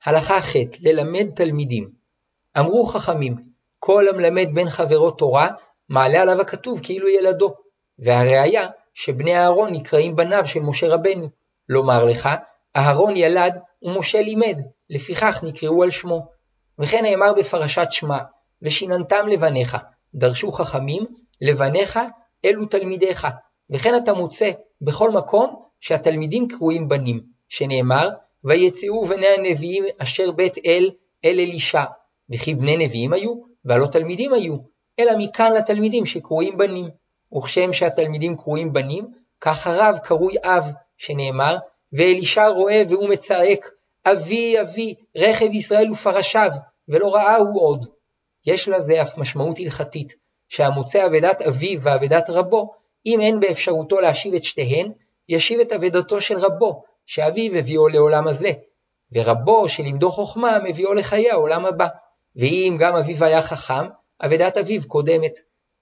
הלכה 0.05 0.41
ח', 0.41 0.55
ללמד 0.81 1.35
תלמידים. 1.35 1.89
אמרו 2.59 2.85
חכמים, 2.85 3.35
כל 3.79 4.07
המלמד 4.07 4.47
בן 4.53 4.69
חברו 4.69 5.11
תורה, 5.11 5.49
מעלה 5.89 6.21
עליו 6.21 6.41
הכתוב 6.41 6.79
כאילו 6.83 7.07
ילדו. 7.09 7.53
והראיה 7.99 8.67
שבני 8.93 9.37
אהרון 9.37 9.71
נקראים 9.71 10.15
בניו 10.15 10.45
של 10.45 10.59
משה 10.59 10.87
רבנו. 10.87 11.29
לומר 11.69 12.05
לך, 12.05 12.29
אהרון 12.75 13.15
ילד 13.15 13.59
ומשה 13.83 14.21
לימד, 14.21 14.61
לפיכך 14.89 15.39
נקראו 15.43 15.83
על 15.83 15.89
שמו. 15.89 16.27
וכן 16.79 17.03
נאמר 17.03 17.33
בפרשת 17.33 17.87
שמע, 17.91 18.17
ושיננתם 18.61 19.27
לבניך, 19.27 19.77
דרשו 20.15 20.51
חכמים, 20.51 21.05
לבניך 21.41 21.99
אלו 22.45 22.65
תלמידיך. 22.65 23.27
וכן 23.69 23.95
אתה 24.03 24.13
מוצא 24.13 24.51
בכל 24.81 25.11
מקום 25.11 25.60
שהתלמידים 25.81 26.47
קרויים 26.47 26.89
בנים, 26.89 27.21
שנאמר, 27.49 28.09
ויצאו 28.43 29.05
בני 29.05 29.27
הנביאים 29.27 29.83
אשר 29.97 30.31
בית 30.31 30.57
אל 30.65 30.91
אל 31.25 31.39
אלישע, 31.39 31.83
וכי 32.29 32.55
בני 32.55 32.77
נביאים 32.77 33.13
היו, 33.13 33.33
והלא 33.65 33.87
תלמידים 33.87 34.33
היו, 34.33 34.55
אלא 34.99 35.11
מכאן 35.17 35.51
לתלמידים 35.53 36.05
שקרויים 36.05 36.57
בנים. 36.57 36.89
וכשם 37.37 37.73
שהתלמידים 37.73 38.37
קרויים 38.37 38.73
בנים, 38.73 39.07
כך 39.41 39.67
הרב 39.67 39.97
קרוי 40.03 40.35
אב, 40.43 40.71
שנאמר, 40.97 41.57
ואלישע 41.93 42.47
רואה 42.47 42.83
והוא 42.89 43.09
מצעק, 43.09 43.69
אבי 44.05 44.61
אבי 44.61 44.95
רכב 45.15 45.53
ישראל 45.53 45.91
ופרשיו, 45.91 46.51
ולא 46.87 47.15
ראה 47.15 47.35
הוא 47.35 47.61
עוד. 47.61 47.85
יש 48.45 48.67
לזה 48.67 49.01
אף 49.01 49.17
משמעות 49.17 49.59
הלכתית, 49.59 50.13
שהמוצא 50.49 51.05
אבדת 51.05 51.41
אביו 51.41 51.81
ואבדת 51.81 52.29
רבו, 52.29 52.73
אם 53.05 53.21
אין 53.21 53.39
באפשרותו 53.39 53.99
להשיב 53.99 54.33
את 54.33 54.43
שתיהן, 54.43 54.91
ישיב 55.29 55.59
את 55.59 55.71
אבדתו 55.71 56.21
של 56.21 56.37
רבו, 56.37 56.83
שאביו 57.05 57.55
הביאו 57.55 57.87
לעולם 57.87 58.27
הזה, 58.27 58.51
ורבו 59.11 59.69
שלימדו 59.69 60.11
חוכמה 60.11 60.57
מביאו 60.63 60.93
לחיי 60.93 61.31
העולם 61.31 61.65
הבא. 61.65 61.87
ואם 62.35 62.77
גם 62.79 62.95
אביו 62.95 63.23
היה 63.23 63.41
חכם, 63.41 63.87
אבדת 64.21 64.57
אביו 64.57 64.87
קודמת. 64.87 65.39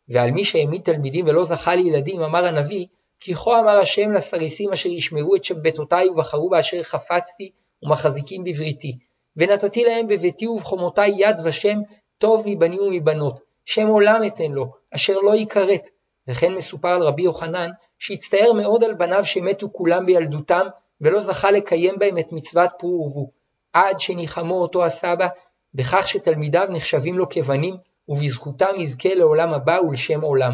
ועל 0.08 0.32
מי 0.32 0.46
שהעמיד 0.46 0.82
תלמידים 0.82 1.26
ולא 1.28 1.44
זכה 1.44 1.76
לילדים, 1.76 2.22
אמר 2.22 2.46
הנביא, 2.46 2.86
כי 3.20 3.36
כה 3.36 3.60
אמר 3.60 3.80
השם 3.80 4.12
לסריסים 4.12 4.72
אשר 4.72 4.90
ישמרו 4.90 5.36
את 5.36 5.44
שבתותי 5.44 6.10
ובחרו 6.10 6.50
באשר 6.50 6.84
חפצתי 6.84 7.52
ומחזיקים 7.84 8.44
בבריתי. 8.44 8.98
ונתתי 9.38 9.84
להם 9.84 10.08
בביתי 10.08 10.48
ובחומותי 10.48 11.08
יד 11.08 11.36
ושם 11.44 11.80
טוב 12.18 12.44
מבנים 12.46 12.82
ומבנות, 12.82 13.40
שם 13.66 13.88
עולם 13.88 14.22
אתן 14.28 14.52
לו, 14.52 14.72
אשר 14.96 15.14
לא 15.14 15.36
יכרת. 15.36 15.88
וכן 16.28 16.54
מסופר 16.54 16.90
על 16.90 17.04
רבי 17.04 17.24
יוחנן, 17.24 17.70
שהצטער 18.00 18.54
מאוד 18.54 18.84
על 18.84 18.94
בניו 18.94 19.26
שמתו 19.26 19.74
כולם 19.74 20.06
בילדותם, 20.06 20.68
ולא 21.02 21.20
זכה 21.20 21.52
לקיים 21.52 21.96
בהם 22.00 22.18
את 22.18 22.32
מצוות 22.32 22.70
פרו 22.78 22.90
ורבו, 22.90 23.32
עד 23.74 24.00
שניחמו 24.00 24.62
אותו 24.62 24.86
הסבא, 24.86 25.28
בכך 25.74 26.08
שתלמידיו 26.08 26.68
נחשבים 26.70 27.18
לו 27.18 27.30
כבנים, 27.30 27.76
ובזכותם 28.08 28.80
יזכה 28.80 29.14
לעולם 29.14 29.54
הבא 29.54 29.80
ולשם 29.88 30.22
עולם. 30.22 30.54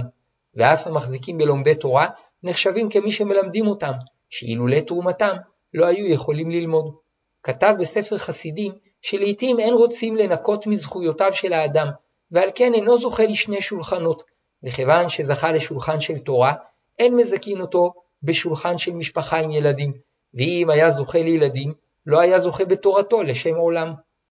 ואף 0.56 0.88
המחזיקים 0.88 1.38
בלומדי 1.38 1.76
תורה, 1.76 2.08
נחשבים 2.44 2.90
כמי 2.90 3.12
שמלמדים 3.12 3.68
אותם, 3.68 3.92
שאילולא 4.30 4.80
תרומתם, 4.80 5.36
לא 5.74 5.86
היו 5.86 6.08
יכולים 6.08 6.52
ללמוד. 6.52 6.96
כתב 7.44 7.74
בספר 7.80 8.18
חסידים, 8.18 8.72
שלעיתים 9.02 9.60
אין 9.60 9.74
רוצים 9.74 10.16
לנקות 10.16 10.68
מזכויותיו 10.68 11.34
של 11.34 11.54
האדם, 11.54 11.88
ועל 12.32 12.50
כן 12.56 12.74
אינו 12.74 12.98
זוכה 12.98 13.24
לשני 13.26 13.62
שולחנות, 13.62 14.24
וכיוון 14.64 15.10
שזכה 15.10 15.52
לשולחן 15.52 16.00
של 16.00 16.18
תורה, 16.18 16.54
אין 17.00 17.16
מזכין 17.16 17.62
אותו 17.62 17.94
בשולחן 18.24 18.78
של 18.78 18.94
משפחה 18.94 19.40
עם 19.40 19.52
ילדים, 19.52 19.94
ואם 20.34 20.70
היה 20.70 20.92
זוכה 20.92 21.18
לילדים, 21.18 21.74
לא 22.06 22.20
היה 22.20 22.40
זוכה 22.40 22.66
בתורתו 22.66 23.24
לשם 23.24 23.56
עולם. 23.56 23.94